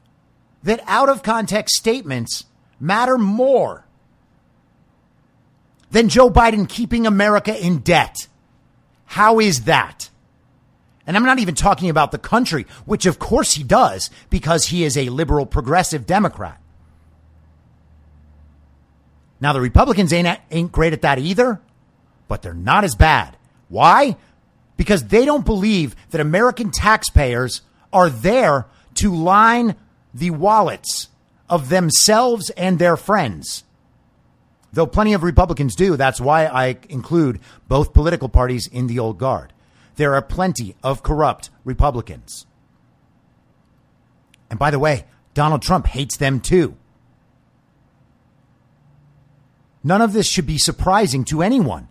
that 0.63 0.83
out 0.87 1.09
of 1.09 1.23
context 1.23 1.75
statements 1.75 2.45
matter 2.79 3.17
more 3.17 3.85
than 5.91 6.09
Joe 6.09 6.29
Biden 6.29 6.67
keeping 6.67 7.05
America 7.05 7.57
in 7.57 7.79
debt? 7.79 8.27
How 9.05 9.39
is 9.39 9.65
that? 9.65 10.09
And 11.05 11.17
I'm 11.17 11.25
not 11.25 11.39
even 11.39 11.55
talking 11.55 11.89
about 11.89 12.11
the 12.11 12.17
country, 12.17 12.65
which 12.85 13.05
of 13.05 13.19
course 13.19 13.53
he 13.53 13.63
does 13.63 14.09
because 14.29 14.67
he 14.67 14.83
is 14.83 14.97
a 14.97 15.09
liberal 15.09 15.45
progressive 15.45 16.05
Democrat. 16.05 16.59
Now, 19.39 19.53
the 19.53 19.61
Republicans 19.61 20.13
ain't, 20.13 20.39
ain't 20.51 20.71
great 20.71 20.93
at 20.93 21.01
that 21.01 21.17
either 21.17 21.59
but 22.31 22.41
they're 22.41 22.53
not 22.53 22.85
as 22.85 22.95
bad. 22.95 23.35
Why? 23.67 24.15
Because 24.77 25.07
they 25.09 25.25
don't 25.25 25.45
believe 25.45 25.97
that 26.11 26.21
American 26.21 26.71
taxpayers 26.71 27.61
are 27.91 28.09
there 28.09 28.67
to 28.95 29.13
line 29.13 29.75
the 30.13 30.29
wallets 30.29 31.09
of 31.49 31.67
themselves 31.67 32.49
and 32.51 32.79
their 32.79 32.95
friends. 32.95 33.65
Though 34.73 34.87
plenty 34.87 35.13
of 35.13 35.23
Republicans 35.23 35.75
do, 35.75 35.97
that's 35.97 36.21
why 36.21 36.45
I 36.45 36.77
include 36.89 37.39
both 37.67 37.93
political 37.93 38.29
parties 38.29 38.67
in 38.67 38.87
the 38.87 38.99
old 38.99 39.17
guard. 39.17 39.53
There 39.95 40.13
are 40.13 40.21
plenty 40.21 40.75
of 40.81 41.03
corrupt 41.03 41.49
Republicans. 41.65 42.45
And 44.49 44.57
by 44.57 44.71
the 44.71 44.79
way, 44.79 45.05
Donald 45.33 45.61
Trump 45.61 45.87
hates 45.87 46.17
them 46.17 46.39
too. 46.39 46.75
None 49.83 50.01
of 50.01 50.13
this 50.13 50.27
should 50.27 50.45
be 50.45 50.57
surprising 50.57 51.25
to 51.25 51.41
anyone. 51.41 51.87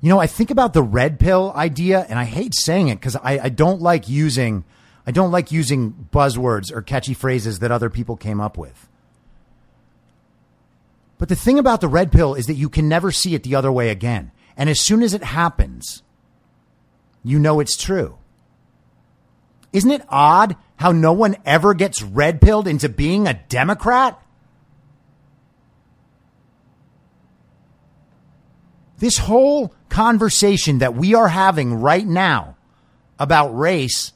You 0.00 0.10
know, 0.10 0.20
I 0.20 0.26
think 0.26 0.50
about 0.50 0.74
the 0.74 0.82
red 0.82 1.18
pill 1.18 1.52
idea, 1.56 2.04
and 2.08 2.18
I 2.18 2.24
hate 2.24 2.54
saying 2.54 2.88
it 2.88 2.96
because 2.96 3.16
I, 3.16 3.38
I 3.44 3.48
don't 3.48 3.80
like 3.80 4.08
using 4.08 4.64
I 5.06 5.10
don't 5.10 5.30
like 5.30 5.52
using 5.52 6.08
buzzwords 6.12 6.72
or 6.72 6.80
catchy 6.80 7.14
phrases 7.14 7.58
that 7.58 7.70
other 7.70 7.90
people 7.90 8.16
came 8.16 8.40
up 8.40 8.56
with. 8.56 8.88
But 11.18 11.28
the 11.28 11.36
thing 11.36 11.58
about 11.58 11.80
the 11.80 11.88
red 11.88 12.12
pill 12.12 12.34
is 12.34 12.46
that 12.46 12.54
you 12.54 12.68
can 12.68 12.88
never 12.88 13.12
see 13.12 13.34
it 13.34 13.42
the 13.42 13.54
other 13.54 13.70
way 13.70 13.90
again. 13.90 14.32
And 14.56 14.68
as 14.68 14.80
soon 14.80 15.02
as 15.02 15.14
it 15.14 15.22
happens, 15.22 16.02
you 17.22 17.38
know 17.38 17.60
it's 17.60 17.76
true. 17.76 18.18
Isn't 19.72 19.90
it 19.90 20.04
odd 20.08 20.56
how 20.76 20.92
no 20.92 21.12
one 21.12 21.36
ever 21.44 21.74
gets 21.74 22.02
red 22.02 22.40
pilled 22.40 22.68
into 22.68 22.88
being 22.88 23.26
a 23.26 23.34
Democrat? 23.48 24.20
This 28.98 29.18
whole 29.18 29.74
conversation 29.88 30.78
that 30.78 30.94
we 30.94 31.14
are 31.14 31.28
having 31.28 31.74
right 31.74 32.06
now 32.06 32.56
about 33.18 33.56
race 33.56 34.12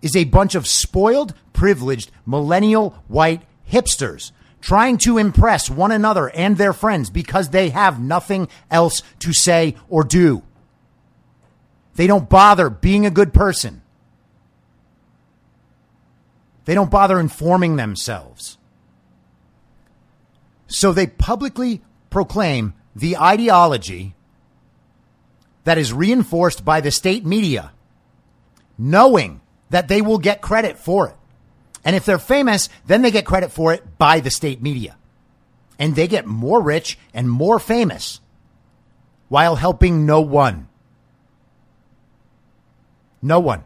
is 0.00 0.14
a 0.14 0.24
bunch 0.24 0.54
of 0.54 0.66
spoiled, 0.66 1.34
privileged, 1.52 2.10
millennial 2.24 3.02
white 3.08 3.42
hipsters 3.70 4.32
trying 4.60 4.98
to 4.98 5.18
impress 5.18 5.70
one 5.70 5.92
another 5.92 6.28
and 6.28 6.56
their 6.56 6.72
friends 6.72 7.10
because 7.10 7.50
they 7.50 7.70
have 7.70 8.00
nothing 8.00 8.48
else 8.70 9.02
to 9.20 9.32
say 9.32 9.76
or 9.88 10.04
do. 10.04 10.42
They 11.94 12.06
don't 12.06 12.28
bother 12.28 12.70
being 12.70 13.06
a 13.06 13.10
good 13.10 13.32
person. 13.34 13.82
They 16.64 16.74
don't 16.74 16.90
bother 16.90 17.18
informing 17.18 17.76
themselves. 17.76 18.58
So 20.66 20.92
they 20.92 21.06
publicly 21.06 21.82
proclaim 22.10 22.74
the 22.94 23.16
ideology 23.16 24.14
that 25.64 25.78
is 25.78 25.92
reinforced 25.92 26.64
by 26.64 26.80
the 26.80 26.90
state 26.90 27.24
media, 27.24 27.72
knowing 28.76 29.40
that 29.70 29.88
they 29.88 30.00
will 30.00 30.18
get 30.18 30.40
credit 30.40 30.78
for 30.78 31.08
it. 31.08 31.16
And 31.88 31.96
if 31.96 32.04
they're 32.04 32.18
famous, 32.18 32.68
then 32.86 33.00
they 33.00 33.10
get 33.10 33.24
credit 33.24 33.50
for 33.50 33.72
it 33.72 33.96
by 33.96 34.20
the 34.20 34.28
state 34.28 34.60
media. 34.60 34.94
And 35.78 35.96
they 35.96 36.06
get 36.06 36.26
more 36.26 36.60
rich 36.60 36.98
and 37.14 37.30
more 37.30 37.58
famous 37.58 38.20
while 39.28 39.56
helping 39.56 40.04
no 40.04 40.20
one. 40.20 40.68
No 43.22 43.40
one. 43.40 43.64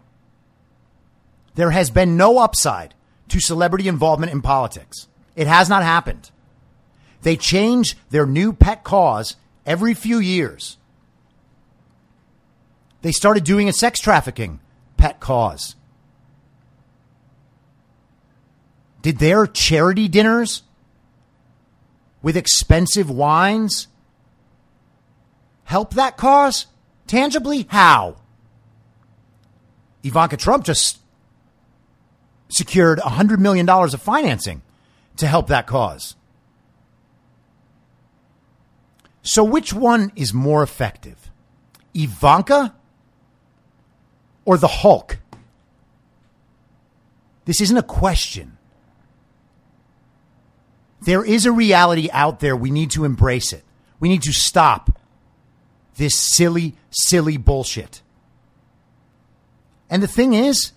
There 1.57 1.73
has 1.73 1.91
been 1.91 2.17
no 2.17 2.39
upside 2.39 2.95
to 3.27 3.41
celebrity 3.41 3.89
involvement 3.89 4.31
in 4.31 4.41
politics. 4.41 5.09
It 5.35 5.49
has 5.49 5.69
not 5.69 5.83
happened. 5.83 6.31
They 7.23 7.37
change 7.37 7.97
their 8.11 8.25
new 8.25 8.53
pet 8.53 8.85
cause 8.85 9.35
every 9.67 9.95
few 9.95 10.21
years. 10.21 10.79
They 13.01 13.11
started 13.11 13.43
doing 13.43 13.69
a 13.69 13.73
sex 13.73 13.99
trafficking 13.99 14.61
pet 14.97 15.19
cause. 15.19 15.75
Did 19.03 19.19
their 19.19 19.47
charity 19.47 20.09
dinners 20.09 20.63
with 22.23 22.37
expensive 22.37 23.11
wines 23.11 23.89
help 25.65 25.95
that 25.95 26.17
cause? 26.17 26.67
Tangibly, 27.09 27.67
how? 27.69 28.17
Ivanka 30.05 30.37
Trump 30.37 30.65
just 30.65 30.99
secured 32.49 32.99
$100 32.99 33.39
million 33.39 33.69
of 33.69 34.03
financing 34.03 34.63
to 35.17 35.27
help 35.27 35.49
that 35.49 35.67
cause. 35.67 36.15
So, 39.23 39.45
which 39.45 39.73
one 39.73 40.13
is 40.17 40.35
more 40.35 40.63
effective? 40.63 41.31
Ivanka 41.95 42.75
or 44.45 44.59
the 44.59 44.69
Hulk? 44.69 45.19
This 47.45 47.61
isn't 47.61 47.77
a 47.77 47.83
question. 47.83 48.59
There 51.05 51.25
is 51.25 51.47
a 51.47 51.53
reality 51.53 52.09
out 52.13 52.41
there. 52.41 52.57
We 52.57 52.71
need 52.71 52.93
to 52.93 53.05
embrace 53.05 53.53
it. 53.53 53.65
We 53.99 54.09
need 54.09 54.23
to 54.23 54.33
stop 54.33 54.99
this 55.97 56.19
silly, 56.19 56.77
silly 56.91 57.37
bullshit. 57.37 58.03
And 59.91 60.03
the 60.03 60.09
thing 60.09 60.33
is, 60.33 60.73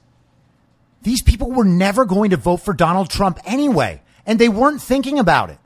these 1.03 1.21
people 1.21 1.51
were 1.51 1.63
never 1.63 2.05
going 2.05 2.31
to 2.31 2.37
vote 2.37 2.57
for 2.57 2.73
Donald 2.73 3.09
Trump 3.09 3.39
anyway, 3.45 4.01
and 4.25 4.39
they 4.39 4.49
weren't 4.49 4.81
thinking 4.81 5.19
about 5.19 5.51
it. 5.51 5.59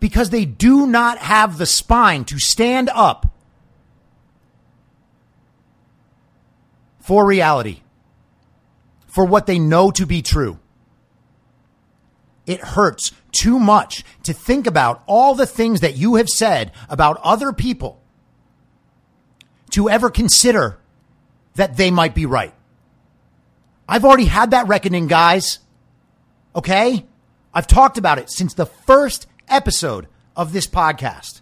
Because 0.00 0.30
they 0.30 0.44
do 0.44 0.86
not 0.86 1.18
have 1.18 1.58
the 1.58 1.66
spine 1.66 2.24
to 2.26 2.38
stand 2.38 2.88
up 2.92 3.32
for 7.00 7.24
reality, 7.24 7.80
for 9.06 9.24
what 9.24 9.46
they 9.46 9.58
know 9.58 9.90
to 9.90 10.06
be 10.06 10.22
true. 10.22 10.58
It 12.46 12.60
hurts 12.60 13.12
too 13.32 13.58
much 13.58 14.04
to 14.22 14.32
think 14.32 14.66
about 14.66 15.02
all 15.06 15.34
the 15.34 15.46
things 15.46 15.80
that 15.80 15.96
you 15.96 16.14
have 16.14 16.28
said 16.28 16.72
about 16.88 17.20
other 17.22 17.52
people 17.52 18.00
to 19.70 19.90
ever 19.90 20.10
consider 20.10 20.78
that 21.56 21.76
they 21.76 21.90
might 21.90 22.14
be 22.14 22.24
right. 22.24 22.54
I've 23.88 24.04
already 24.04 24.26
had 24.26 24.52
that 24.52 24.68
reckoning, 24.68 25.06
guys. 25.06 25.58
Okay? 26.54 27.04
I've 27.52 27.66
talked 27.66 27.98
about 27.98 28.18
it 28.18 28.30
since 28.30 28.54
the 28.54 28.66
first 28.66 29.26
episode 29.48 30.06
of 30.36 30.52
this 30.52 30.66
podcast. 30.66 31.40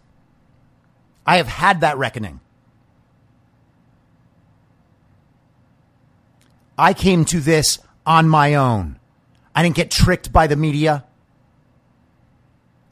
I 1.27 1.37
have 1.37 1.49
had 1.49 1.81
that 1.81 1.99
reckoning. 1.99 2.40
I 6.77 6.93
came 6.93 7.25
to 7.27 7.40
this 7.40 7.79
on 8.05 8.29
my 8.29 8.55
own. 8.55 8.99
I 9.55 9.62
didn't 9.62 9.77
get 9.77 9.90
tricked 9.90 10.33
by 10.33 10.47
the 10.47 10.57
media. 10.57 11.05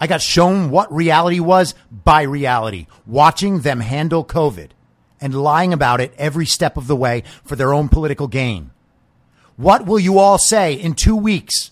I 0.00 0.06
got 0.06 0.20
shown 0.20 0.70
what 0.70 0.92
reality 0.92 1.40
was 1.40 1.74
by 1.90 2.22
reality, 2.22 2.86
watching 3.06 3.60
them 3.60 3.80
handle 3.80 4.24
COVID 4.24 4.70
and 5.20 5.34
lying 5.34 5.72
about 5.72 6.00
it 6.00 6.12
every 6.18 6.46
step 6.46 6.76
of 6.76 6.88
the 6.88 6.96
way 6.96 7.22
for 7.44 7.54
their 7.56 7.72
own 7.72 7.88
political 7.88 8.26
gain. 8.26 8.70
What 9.56 9.86
will 9.86 10.00
you 10.00 10.18
all 10.18 10.38
say 10.38 10.74
in 10.74 10.94
two 10.94 11.14
weeks 11.14 11.70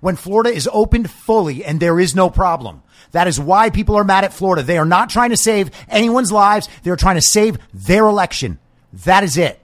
when 0.00 0.16
Florida 0.16 0.50
is 0.50 0.68
opened 0.72 1.10
fully 1.10 1.64
and 1.64 1.78
there 1.78 2.00
is 2.00 2.14
no 2.14 2.30
problem? 2.30 2.82
That 3.12 3.28
is 3.28 3.38
why 3.38 3.70
people 3.70 3.94
are 3.96 4.04
mad 4.04 4.24
at 4.24 4.32
Florida. 4.32 4.62
They 4.62 4.78
are 4.78 4.84
not 4.84 5.08
trying 5.08 5.30
to 5.30 5.36
save 5.36 5.70
anyone's 5.88 6.32
lives. 6.32 6.68
They're 6.82 6.96
trying 6.96 7.14
to 7.14 7.22
save 7.22 7.58
their 7.72 8.06
election. 8.06 8.58
That 8.92 9.22
is 9.22 9.36
it. 9.36 9.60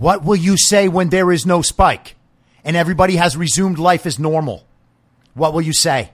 What 0.00 0.24
will 0.24 0.36
you 0.36 0.56
say 0.56 0.88
when 0.88 1.10
there 1.10 1.30
is 1.30 1.44
no 1.44 1.60
spike 1.60 2.16
and 2.64 2.74
everybody 2.74 3.16
has 3.16 3.36
resumed 3.36 3.78
life 3.78 4.06
as 4.06 4.18
normal? 4.18 4.66
What 5.34 5.52
will 5.52 5.60
you 5.60 5.74
say? 5.74 6.12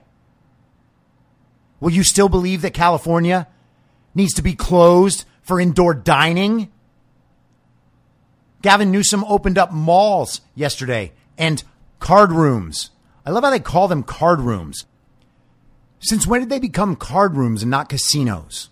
Will 1.79 1.91
you 1.91 2.03
still 2.03 2.27
believe 2.27 2.63
that 2.63 2.73
California 2.73 3.47
needs 4.13 4.33
to 4.33 4.41
be 4.41 4.55
closed 4.55 5.23
for 5.41 5.61
indoor 5.61 5.93
dining? 5.93 6.69
Gavin 8.61 8.91
Newsom 8.91 9.23
opened 9.23 9.57
up 9.57 9.71
malls 9.71 10.41
yesterday 10.53 11.13
and 11.37 11.63
card 11.99 12.33
rooms. 12.33 12.89
I 13.25 13.29
love 13.29 13.45
how 13.45 13.51
they 13.51 13.59
call 13.61 13.87
them 13.87 14.03
card 14.03 14.41
rooms. 14.41 14.83
Since 15.99 16.27
when 16.27 16.41
did 16.41 16.49
they 16.49 16.59
become 16.59 16.97
card 16.97 17.37
rooms 17.37 17.61
and 17.61 17.71
not 17.71 17.87
casinos? 17.87 18.69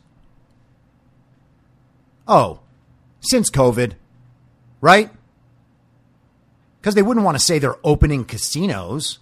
Oh, 2.28 2.60
since 3.21 3.49
COVID 3.49 3.93
right? 4.86 5.10
Because 6.80 6.93
they 6.93 7.02
wouldn't 7.02 7.26
want 7.26 7.36
to 7.36 7.43
say 7.43 7.58
they're 7.58 7.84
opening 7.84 8.24
casinos. 8.24 9.17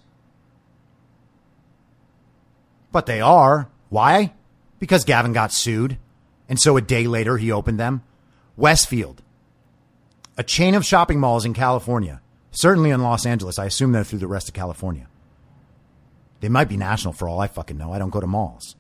But 2.92 3.06
they 3.06 3.22
are. 3.22 3.70
Why? 3.88 4.34
Because 4.80 5.06
Gavin 5.06 5.32
got 5.32 5.54
sued. 5.54 5.98
And 6.50 6.60
so 6.60 6.76
a 6.76 6.82
day 6.82 7.08
later, 7.08 7.38
he 7.38 7.50
opened 7.50 7.80
them. 7.80 8.04
Westfield, 8.58 9.22
a 10.38 10.44
chain 10.44 10.76
of 10.76 10.86
shopping 10.86 11.22
malls 11.22 11.46
in 11.46 11.54
California, 11.54 12.20
certainly 12.52 12.90
in 12.90 13.02
Los 13.02 13.26
Angeles. 13.26 13.58
I 13.58 13.68
assume 13.68 13.94
they're 13.94 14.04
through 14.04 14.20
the 14.20 14.28
rest 14.28 14.50
of 14.50 14.54
California. 14.54 15.08
They 16.42 16.50
might 16.50 16.68
be 16.68 16.76
national 16.76 17.14
for 17.14 17.30
all 17.30 17.40
I 17.40 17.48
fucking 17.48 17.78
know. 17.78 17.94
I 17.94 18.00
don't 18.00 18.10
go 18.10 18.20
to 18.20 18.28
malls. 18.28 18.76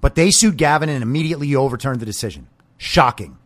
But 0.00 0.14
they 0.14 0.30
sued 0.30 0.58
Gavin 0.58 0.88
and 0.88 1.02
immediately 1.02 1.56
overturned 1.56 1.98
the 1.98 2.06
decision. 2.06 2.46
Shocking. 2.78 3.36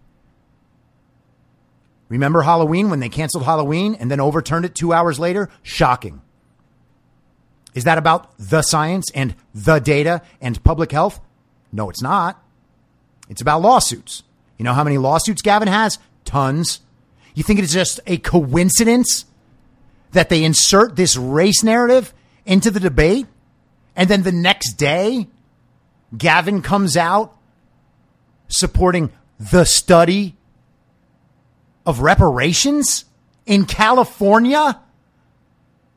Remember 2.11 2.43
Halloween 2.43 2.91
when 2.91 2.99
they 2.99 3.09
canceled 3.09 3.45
Halloween 3.45 3.95
and 3.95 4.11
then 4.11 4.21
overturned 4.21 4.67
it 4.67 4.75
two 4.75 4.93
hours 4.93 5.19
later? 5.19 5.49
Shocking. 5.63 6.21
Is 7.73 7.85
that 7.85 7.99
about 7.99 8.37
the 8.37 8.63
science 8.63 9.11
and 9.13 9.37
the 9.55 9.79
data 9.79 10.21
and 10.41 10.63
public 10.65 10.91
health? 10.91 11.21
No, 11.73 11.89
it's 11.89 12.03
not. 12.03 12.43
It's 13.29 13.41
about 13.41 13.63
lawsuits. 13.63 14.25
You 14.59 14.65
know 14.65 14.75
how 14.75 14.83
many 14.83 14.99
lawsuits 14.99 15.41
Gavin 15.41 15.69
has? 15.69 16.01
Tons. 16.25 16.81
You 17.35 17.45
think 17.45 17.61
it 17.61 17.65
is 17.65 17.73
just 17.73 18.01
a 18.09 18.19
coincidence 18.19 19.25
that 20.11 20.29
they 20.31 20.43
insert 20.43 20.97
this 20.97 21.17
race 21.17 21.63
narrative 21.63 22.13
into 22.45 22.73
the 22.73 22.81
debate? 22.81 23.29
And 23.95 24.11
then 24.11 24.25
the 24.25 24.33
next 24.33 24.73
day, 24.73 25.29
Gavin 26.19 26.61
comes 26.61 26.97
out 26.97 27.37
supporting 28.49 29.13
the 29.39 29.65
study 29.65 30.35
of 31.87 32.01
reparations 32.01 33.05
in 33.47 33.65
California, 33.67 34.81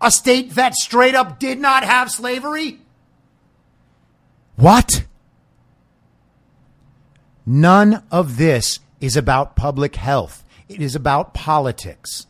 a 0.02 0.12
state 0.12 0.52
that 0.56 0.74
straight 0.74 1.16
up 1.16 1.40
did 1.40 1.60
not 1.60 1.84
have 1.84 2.12
slavery? 2.12 2.80
What? 4.56 5.06
None 7.46 8.04
of 8.12 8.38
this 8.38 8.80
is 9.02 9.18
about 9.18 9.56
public 9.56 9.96
health. 9.96 10.44
It 10.70 10.82
is 10.82 10.96
about 10.96 11.34
politics. 11.34 12.28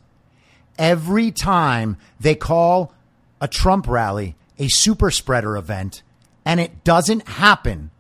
Every 0.78 1.32
time 1.32 1.98
they 2.20 2.36
call 2.36 2.94
a 3.40 3.48
Trump 3.48 3.88
rally 3.88 4.36
a 4.58 4.68
super 4.70 5.12
spreader 5.12 5.56
event 5.56 6.02
and 6.46 6.60
it 6.60 6.84
doesn't 6.84 7.28
happen, 7.28 7.92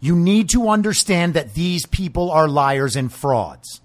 you 0.00 0.16
need 0.16 0.48
to 0.50 0.68
understand 0.68 1.34
that 1.34 1.54
these 1.54 1.86
people 1.86 2.30
are 2.30 2.48
liars 2.48 2.96
and 2.96 3.12
frauds. 3.12 3.80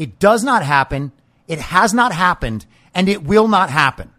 It 0.00 0.18
does 0.18 0.42
not 0.42 0.64
happen. 0.64 1.12
It 1.46 1.58
has 1.58 1.92
not 1.92 2.10
happened 2.10 2.64
and 2.94 3.06
it 3.06 3.22
will 3.22 3.48
not 3.48 3.68
happen. 3.68 4.10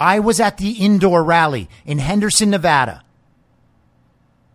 I 0.00 0.18
was 0.18 0.40
at 0.40 0.56
the 0.56 0.72
indoor 0.72 1.22
rally 1.22 1.70
in 1.86 1.98
Henderson, 1.98 2.50
Nevada 2.50 3.04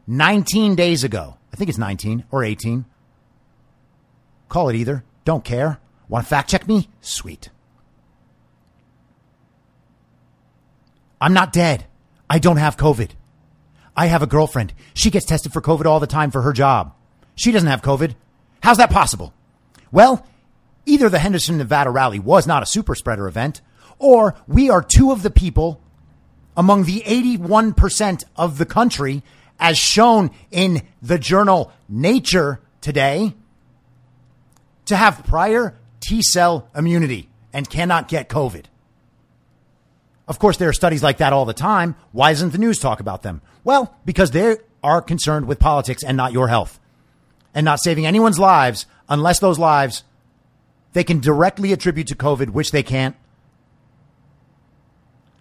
19 0.05 0.75
days 0.75 1.05
ago. 1.05 1.37
I 1.53 1.55
think 1.55 1.69
it's 1.69 1.77
19 1.77 2.25
or 2.29 2.43
18. 2.43 2.83
Call 4.49 4.67
it 4.67 4.75
either. 4.75 5.05
Don't 5.23 5.45
care. 5.45 5.79
Want 6.09 6.25
to 6.25 6.29
fact 6.29 6.49
check 6.49 6.67
me? 6.67 6.89
Sweet. 6.99 7.49
I'm 11.21 11.33
not 11.33 11.53
dead. 11.53 11.85
I 12.29 12.39
don't 12.39 12.57
have 12.57 12.75
COVID. 12.75 13.11
I 13.95 14.07
have 14.07 14.21
a 14.21 14.27
girlfriend. 14.27 14.73
She 14.93 15.09
gets 15.09 15.25
tested 15.25 15.53
for 15.53 15.61
COVID 15.61 15.85
all 15.85 16.01
the 16.01 16.05
time 16.05 16.31
for 16.31 16.41
her 16.41 16.51
job. 16.51 16.93
She 17.33 17.53
doesn't 17.53 17.69
have 17.69 17.81
COVID. 17.81 18.15
How's 18.61 18.77
that 18.77 18.89
possible? 18.89 19.33
Well, 19.91 20.25
either 20.85 21.09
the 21.09 21.19
Henderson, 21.19 21.57
Nevada 21.57 21.89
rally 21.89 22.19
was 22.19 22.47
not 22.47 22.63
a 22.63 22.65
super 22.65 22.95
spreader 22.95 23.27
event, 23.27 23.61
or 23.99 24.35
we 24.47 24.69
are 24.69 24.81
two 24.81 25.11
of 25.11 25.23
the 25.23 25.29
people 25.29 25.81
among 26.57 26.85
the 26.85 27.01
81% 27.01 28.23
of 28.35 28.57
the 28.57 28.65
country, 28.65 29.23
as 29.59 29.77
shown 29.77 30.31
in 30.51 30.81
the 31.01 31.19
journal 31.19 31.71
Nature 31.87 32.61
today, 32.81 33.33
to 34.85 34.95
have 34.95 35.25
prior 35.25 35.77
T 35.99 36.21
cell 36.21 36.69
immunity 36.75 37.29
and 37.53 37.69
cannot 37.69 38.07
get 38.07 38.29
COVID. 38.29 38.65
Of 40.27 40.39
course, 40.39 40.57
there 40.57 40.69
are 40.69 40.73
studies 40.73 41.03
like 41.03 41.17
that 41.17 41.33
all 41.33 41.45
the 41.45 41.53
time. 41.53 41.95
Why 42.11 42.31
doesn't 42.31 42.51
the 42.51 42.57
news 42.57 42.79
talk 42.79 42.99
about 42.99 43.21
them? 43.21 43.41
Well, 43.63 43.95
because 44.05 44.31
they 44.31 44.57
are 44.83 45.01
concerned 45.01 45.47
with 45.47 45.59
politics 45.59 46.03
and 46.03 46.17
not 46.17 46.33
your 46.33 46.47
health 46.47 46.79
and 47.55 47.65
not 47.65 47.79
saving 47.79 48.05
anyone's 48.05 48.37
lives 48.37 48.85
unless 49.09 49.39
those 49.39 49.57
lives 49.57 50.03
they 50.95 51.03
can 51.03 51.19
directly 51.19 51.73
attribute 51.73 52.07
to 52.07 52.15
COVID, 52.15 52.51
which 52.51 52.71
they 52.71 52.81
can't. 52.81 53.17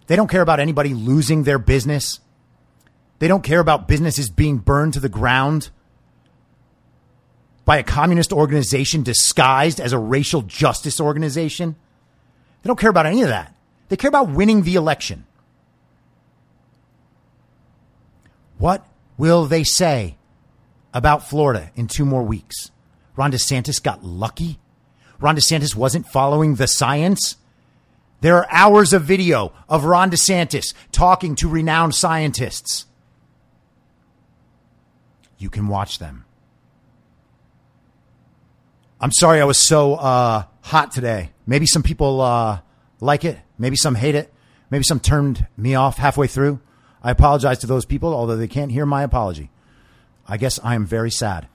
They 0.07 0.17
don't 0.17 0.29
care 0.29 0.41
about 0.41 0.59
anybody 0.59 0.93
losing 0.93 1.43
their 1.43 1.57
business. 1.57 2.19
They 3.19 3.29
don't 3.29 3.43
care 3.43 3.61
about 3.61 3.87
businesses 3.87 4.29
being 4.29 4.57
burned 4.57 4.93
to 4.95 4.99
the 4.99 5.07
ground 5.07 5.69
by 7.63 7.77
a 7.77 7.83
communist 7.83 8.33
organization 8.33 9.01
disguised 9.01 9.79
as 9.79 9.93
a 9.93 9.97
racial 9.97 10.41
justice 10.41 10.99
organization. 10.99 11.77
They 12.61 12.67
don't 12.67 12.79
care 12.79 12.89
about 12.89 13.05
any 13.05 13.21
of 13.21 13.29
that. 13.29 13.55
They 13.87 13.95
care 13.95 14.09
about 14.09 14.29
winning 14.29 14.63
the 14.63 14.75
election. 14.75 15.25
What 18.57 18.85
will 19.17 19.45
they 19.45 19.63
say 19.63 20.17
about 20.95 21.27
Florida 21.27 21.69
in 21.75 21.85
two 21.85 22.05
more 22.05 22.23
weeks? 22.23 22.71
Ron 23.15 23.31
DeSantis 23.31 23.83
got 23.83 24.03
lucky? 24.03 24.57
Ron 25.19 25.35
DeSantis 25.35 25.75
wasn't 25.75 26.07
following 26.07 26.55
the 26.55 26.67
science? 26.67 27.35
There 28.21 28.37
are 28.37 28.47
hours 28.49 28.93
of 28.93 29.03
video 29.03 29.53
of 29.69 29.83
Ron 29.83 30.09
DeSantis 30.09 30.73
talking 30.91 31.35
to 31.35 31.49
renowned 31.49 31.93
scientists. 31.93 32.85
You 35.37 35.49
can 35.49 35.67
watch 35.67 35.99
them. 35.99 36.25
I'm 39.01 39.11
sorry 39.11 39.41
I 39.41 39.45
was 39.45 39.59
so 39.59 39.95
uh, 39.95 40.45
hot 40.61 40.91
today. 40.91 41.31
Maybe 41.45 41.65
some 41.65 41.83
people 41.83 42.21
uh, 42.21 42.61
like 43.01 43.25
it. 43.25 43.37
Maybe 43.59 43.75
some 43.75 43.95
hate 43.95 44.15
it. 44.15 44.33
Maybe 44.71 44.83
some 44.83 45.01
turned 45.01 45.45
me 45.57 45.75
off 45.75 45.97
halfway 45.97 46.27
through. 46.27 46.61
I 47.03 47.11
apologize 47.11 47.59
to 47.59 47.67
those 47.67 47.85
people, 47.85 48.13
although 48.13 48.37
they 48.37 48.47
can't 48.47 48.71
hear 48.71 48.85
my 48.85 49.03
apology. 49.03 49.51
I 50.27 50.37
guess 50.37 50.59
I 50.63 50.75
am 50.75 50.85
very 50.85 51.11
sad. 51.11 51.47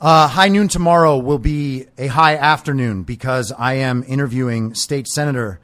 Uh, 0.00 0.28
high 0.28 0.48
noon 0.48 0.68
tomorrow 0.68 1.16
will 1.16 1.38
be 1.38 1.86
a 1.96 2.06
high 2.06 2.36
afternoon 2.36 3.02
because 3.02 3.52
I 3.52 3.74
am 3.74 4.04
interviewing 4.06 4.74
State 4.74 5.08
Senator 5.08 5.58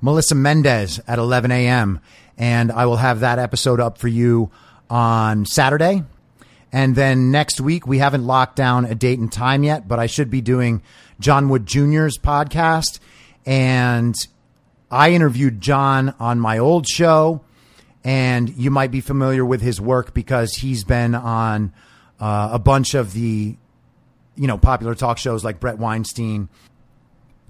Melissa 0.00 0.34
Mendez 0.34 1.00
at 1.06 1.18
11 1.18 1.50
a.m. 1.50 2.00
And 2.38 2.72
I 2.72 2.86
will 2.86 2.96
have 2.96 3.20
that 3.20 3.38
episode 3.38 3.80
up 3.80 3.98
for 3.98 4.08
you 4.08 4.50
on 4.88 5.44
Saturday. 5.44 6.04
And 6.72 6.94
then 6.94 7.30
next 7.30 7.60
week, 7.60 7.86
we 7.86 7.98
haven't 7.98 8.26
locked 8.26 8.56
down 8.56 8.84
a 8.84 8.94
date 8.94 9.18
and 9.18 9.32
time 9.32 9.64
yet, 9.64 9.88
but 9.88 9.98
I 9.98 10.06
should 10.06 10.30
be 10.30 10.40
doing 10.40 10.82
John 11.18 11.48
Wood 11.48 11.66
Jr.'s 11.66 12.18
podcast. 12.18 13.00
And 13.46 14.14
I 14.90 15.12
interviewed 15.12 15.60
John 15.60 16.14
on 16.20 16.40
my 16.40 16.58
old 16.58 16.86
show, 16.86 17.42
and 18.08 18.56
you 18.56 18.70
might 18.70 18.90
be 18.90 19.02
familiar 19.02 19.44
with 19.44 19.60
his 19.60 19.78
work 19.78 20.14
because 20.14 20.54
he's 20.54 20.82
been 20.82 21.14
on 21.14 21.74
uh, 22.18 22.48
a 22.52 22.58
bunch 22.58 22.94
of 22.94 23.12
the, 23.12 23.54
you 24.34 24.46
know, 24.46 24.56
popular 24.56 24.94
talk 24.94 25.18
shows 25.18 25.44
like 25.44 25.60
Bret 25.60 25.78
Weinstein, 25.78 26.48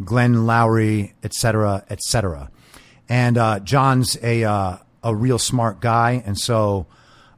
Glenn 0.05 0.35
Loury, 0.35 1.13
etc., 1.23 1.33
cetera, 1.33 1.85
et 1.89 2.01
cetera. 2.03 2.51
And 3.09 3.39
uh, 3.39 3.61
John's 3.61 4.19
a 4.21 4.43
uh, 4.43 4.79
a 5.05 5.15
real 5.15 5.39
smart 5.39 5.81
guy, 5.81 6.25
and 6.27 6.37
so 6.37 6.87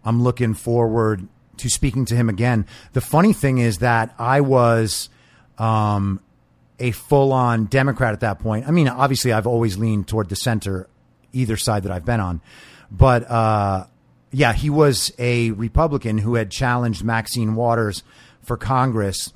I'm 0.03 0.23
looking 0.23 0.55
forward 0.55 1.29
to 1.59 1.69
speaking 1.69 2.07
to 2.07 2.17
him 2.17 2.31
again. 2.31 2.65
The 2.95 3.03
funny 3.03 3.35
thing 3.35 3.59
is 3.59 3.79
that 3.79 4.15
I 4.19 4.41
was 4.41 5.11
um, 5.59 6.23
a 6.79 6.93
full 6.93 7.35
on 7.35 7.67
Democrat 7.67 8.15
at 8.15 8.21
that 8.21 8.39
point. 8.39 8.67
I 8.67 8.71
mean, 8.71 8.89
obviously, 8.89 9.35
I've 9.35 9.47
always 9.47 9.77
leaned 9.77 10.09
toward 10.09 10.31
the 10.31 10.37
center, 10.37 10.89
either 11.35 11.59
side 11.59 11.83
that 11.83 11.93
I've 11.93 12.07
been 12.07 12.21
on. 12.21 12.41
But 12.91 13.31
uh, 13.31 13.87
yeah, 14.33 14.53
he 14.53 14.71
was 14.71 15.13
a 15.19 15.51
Republican 15.53 16.19
who 16.19 16.35
had 16.35 16.51
challenged 16.51 17.05
Maxine 17.05 17.55
Waters 17.55 18.03
for 18.43 18.57
Congress. 18.57 19.33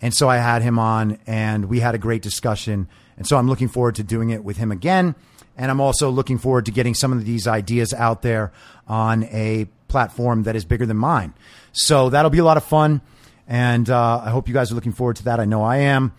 And 0.00 0.12
so 0.12 0.28
I 0.28 0.36
had 0.36 0.62
him 0.62 0.78
on 0.78 1.18
and 1.26 1.66
we 1.66 1.80
had 1.80 1.94
a 1.94 1.98
great 1.98 2.22
discussion. 2.22 2.88
And 3.16 3.26
so 3.26 3.36
I'm 3.36 3.48
looking 3.48 3.68
forward 3.68 3.94
to 3.96 4.02
doing 4.02 4.30
it 4.30 4.44
with 4.44 4.58
him 4.58 4.70
again. 4.70 5.14
And 5.56 5.70
I'm 5.70 5.80
also 5.80 6.10
looking 6.10 6.36
forward 6.38 6.66
to 6.66 6.70
getting 6.70 6.94
some 6.94 7.12
of 7.12 7.24
these 7.24 7.46
ideas 7.46 7.94
out 7.94 8.20
there 8.20 8.52
on 8.86 9.24
a 9.24 9.66
platform 9.88 10.42
that 10.42 10.54
is 10.54 10.64
bigger 10.66 10.84
than 10.84 10.98
mine. 10.98 11.32
So 11.72 12.10
that'll 12.10 12.30
be 12.30 12.38
a 12.38 12.44
lot 12.44 12.58
of 12.58 12.64
fun. 12.64 13.00
And 13.48 13.88
uh, 13.88 14.22
I 14.24 14.30
hope 14.30 14.48
you 14.48 14.54
guys 14.54 14.70
are 14.70 14.74
looking 14.74 14.92
forward 14.92 15.16
to 15.16 15.24
that. 15.24 15.40
I 15.40 15.44
know 15.44 15.62
I 15.62 15.78
am. 15.78 16.12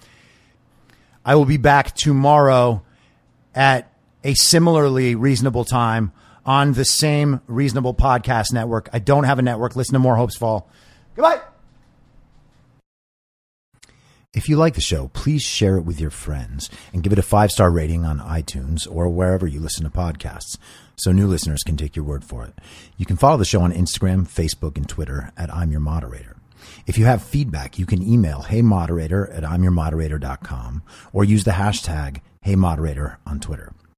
I 1.23 1.35
will 1.35 1.45
be 1.45 1.57
back 1.57 1.93
tomorrow 1.93 2.83
at 3.53 3.91
a 4.23 4.33
similarly 4.33 5.13
reasonable 5.13 5.65
time 5.65 6.13
on 6.47 6.73
the 6.73 6.85
same 6.85 7.41
reasonable 7.45 7.93
podcast 7.93 8.53
network. 8.53 8.89
I 8.93 8.99
don't 8.99 9.25
have 9.25 9.37
a 9.37 9.43
network. 9.43 9.75
Listen 9.75 9.93
to 9.93 9.99
More 9.99 10.15
Hopes 10.15 10.37
Fall. 10.37 10.69
Goodbye. 11.15 11.41
If 14.33 14.47
you 14.47 14.55
like 14.55 14.75
the 14.75 14.81
show, 14.81 15.09
please 15.09 15.41
share 15.41 15.77
it 15.77 15.81
with 15.81 15.99
your 15.99 16.09
friends 16.09 16.69
and 16.93 17.01
give 17.01 17.11
it 17.11 17.19
a 17.19 17.23
five 17.23 17.51
star 17.51 17.71
rating 17.71 18.05
on 18.05 18.19
iTunes 18.19 18.87
or 18.89 19.09
wherever 19.09 19.47
you 19.47 19.59
listen 19.59 19.83
to 19.83 19.89
podcasts 19.89 20.57
so 20.95 21.11
new 21.11 21.27
listeners 21.27 21.63
can 21.63 21.75
take 21.75 21.95
your 21.95 22.05
word 22.05 22.23
for 22.23 22.45
it. 22.45 22.53
You 22.97 23.05
can 23.05 23.17
follow 23.17 23.37
the 23.37 23.45
show 23.45 23.61
on 23.61 23.71
Instagram, 23.71 24.27
Facebook, 24.27 24.77
and 24.77 24.87
Twitter 24.87 25.31
at 25.37 25.53
I'm 25.53 25.71
Your 25.71 25.79
Moderator. 25.79 26.35
If 26.85 26.97
you 26.97 27.05
have 27.05 27.23
feedback, 27.23 27.79
you 27.79 27.85
can 27.85 28.01
email 28.01 28.43
heymoderator 28.43 29.35
at 29.35 29.43
imyourmoderator.com 29.43 30.83
or 31.13 31.23
use 31.23 31.43
the 31.43 31.51
hashtag 31.51 32.21
heymoderator 32.45 33.17
on 33.25 33.39
Twitter. 33.39 33.73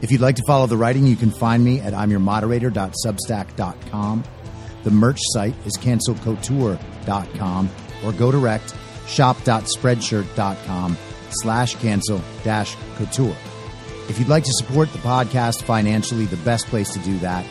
If 0.00 0.12
you'd 0.12 0.20
like 0.20 0.36
to 0.36 0.44
follow 0.46 0.66
the 0.66 0.76
writing, 0.76 1.06
you 1.06 1.16
can 1.16 1.30
find 1.30 1.64
me 1.64 1.80
at 1.80 1.92
imyourmoderator.substack.com. 1.92 4.24
The 4.84 4.90
merch 4.90 5.18
site 5.32 5.54
is 5.66 5.76
cancelcouture.com 5.76 7.70
or 8.04 8.12
go 8.12 8.30
direct 8.30 8.74
shop.spreadshirt.com 9.06 10.96
slash 11.30 11.74
cancel 11.76 12.20
dash 12.44 12.76
couture. 12.96 13.36
If 14.08 14.18
you'd 14.18 14.28
like 14.28 14.44
to 14.44 14.52
support 14.52 14.92
the 14.92 14.98
podcast 14.98 15.62
financially, 15.62 16.26
the 16.26 16.36
best 16.38 16.66
place 16.66 16.92
to 16.94 16.98
do 17.00 17.18
that 17.18 17.44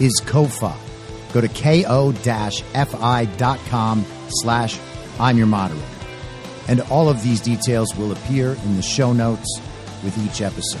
is 0.00 0.20
Ko-Fi. 0.24 0.76
Go 1.32 1.40
to 1.40 1.48
ko-fi.com 1.48 2.14
slash 4.28 4.78
I'm 5.18 5.36
your 5.36 5.46
moderator. 5.46 5.86
And 6.68 6.80
all 6.82 7.08
of 7.08 7.22
these 7.22 7.40
details 7.40 7.94
will 7.96 8.12
appear 8.12 8.52
in 8.52 8.76
the 8.76 8.82
show 8.82 9.12
notes 9.12 9.60
with 10.02 10.16
each 10.18 10.40
episode. 10.40 10.80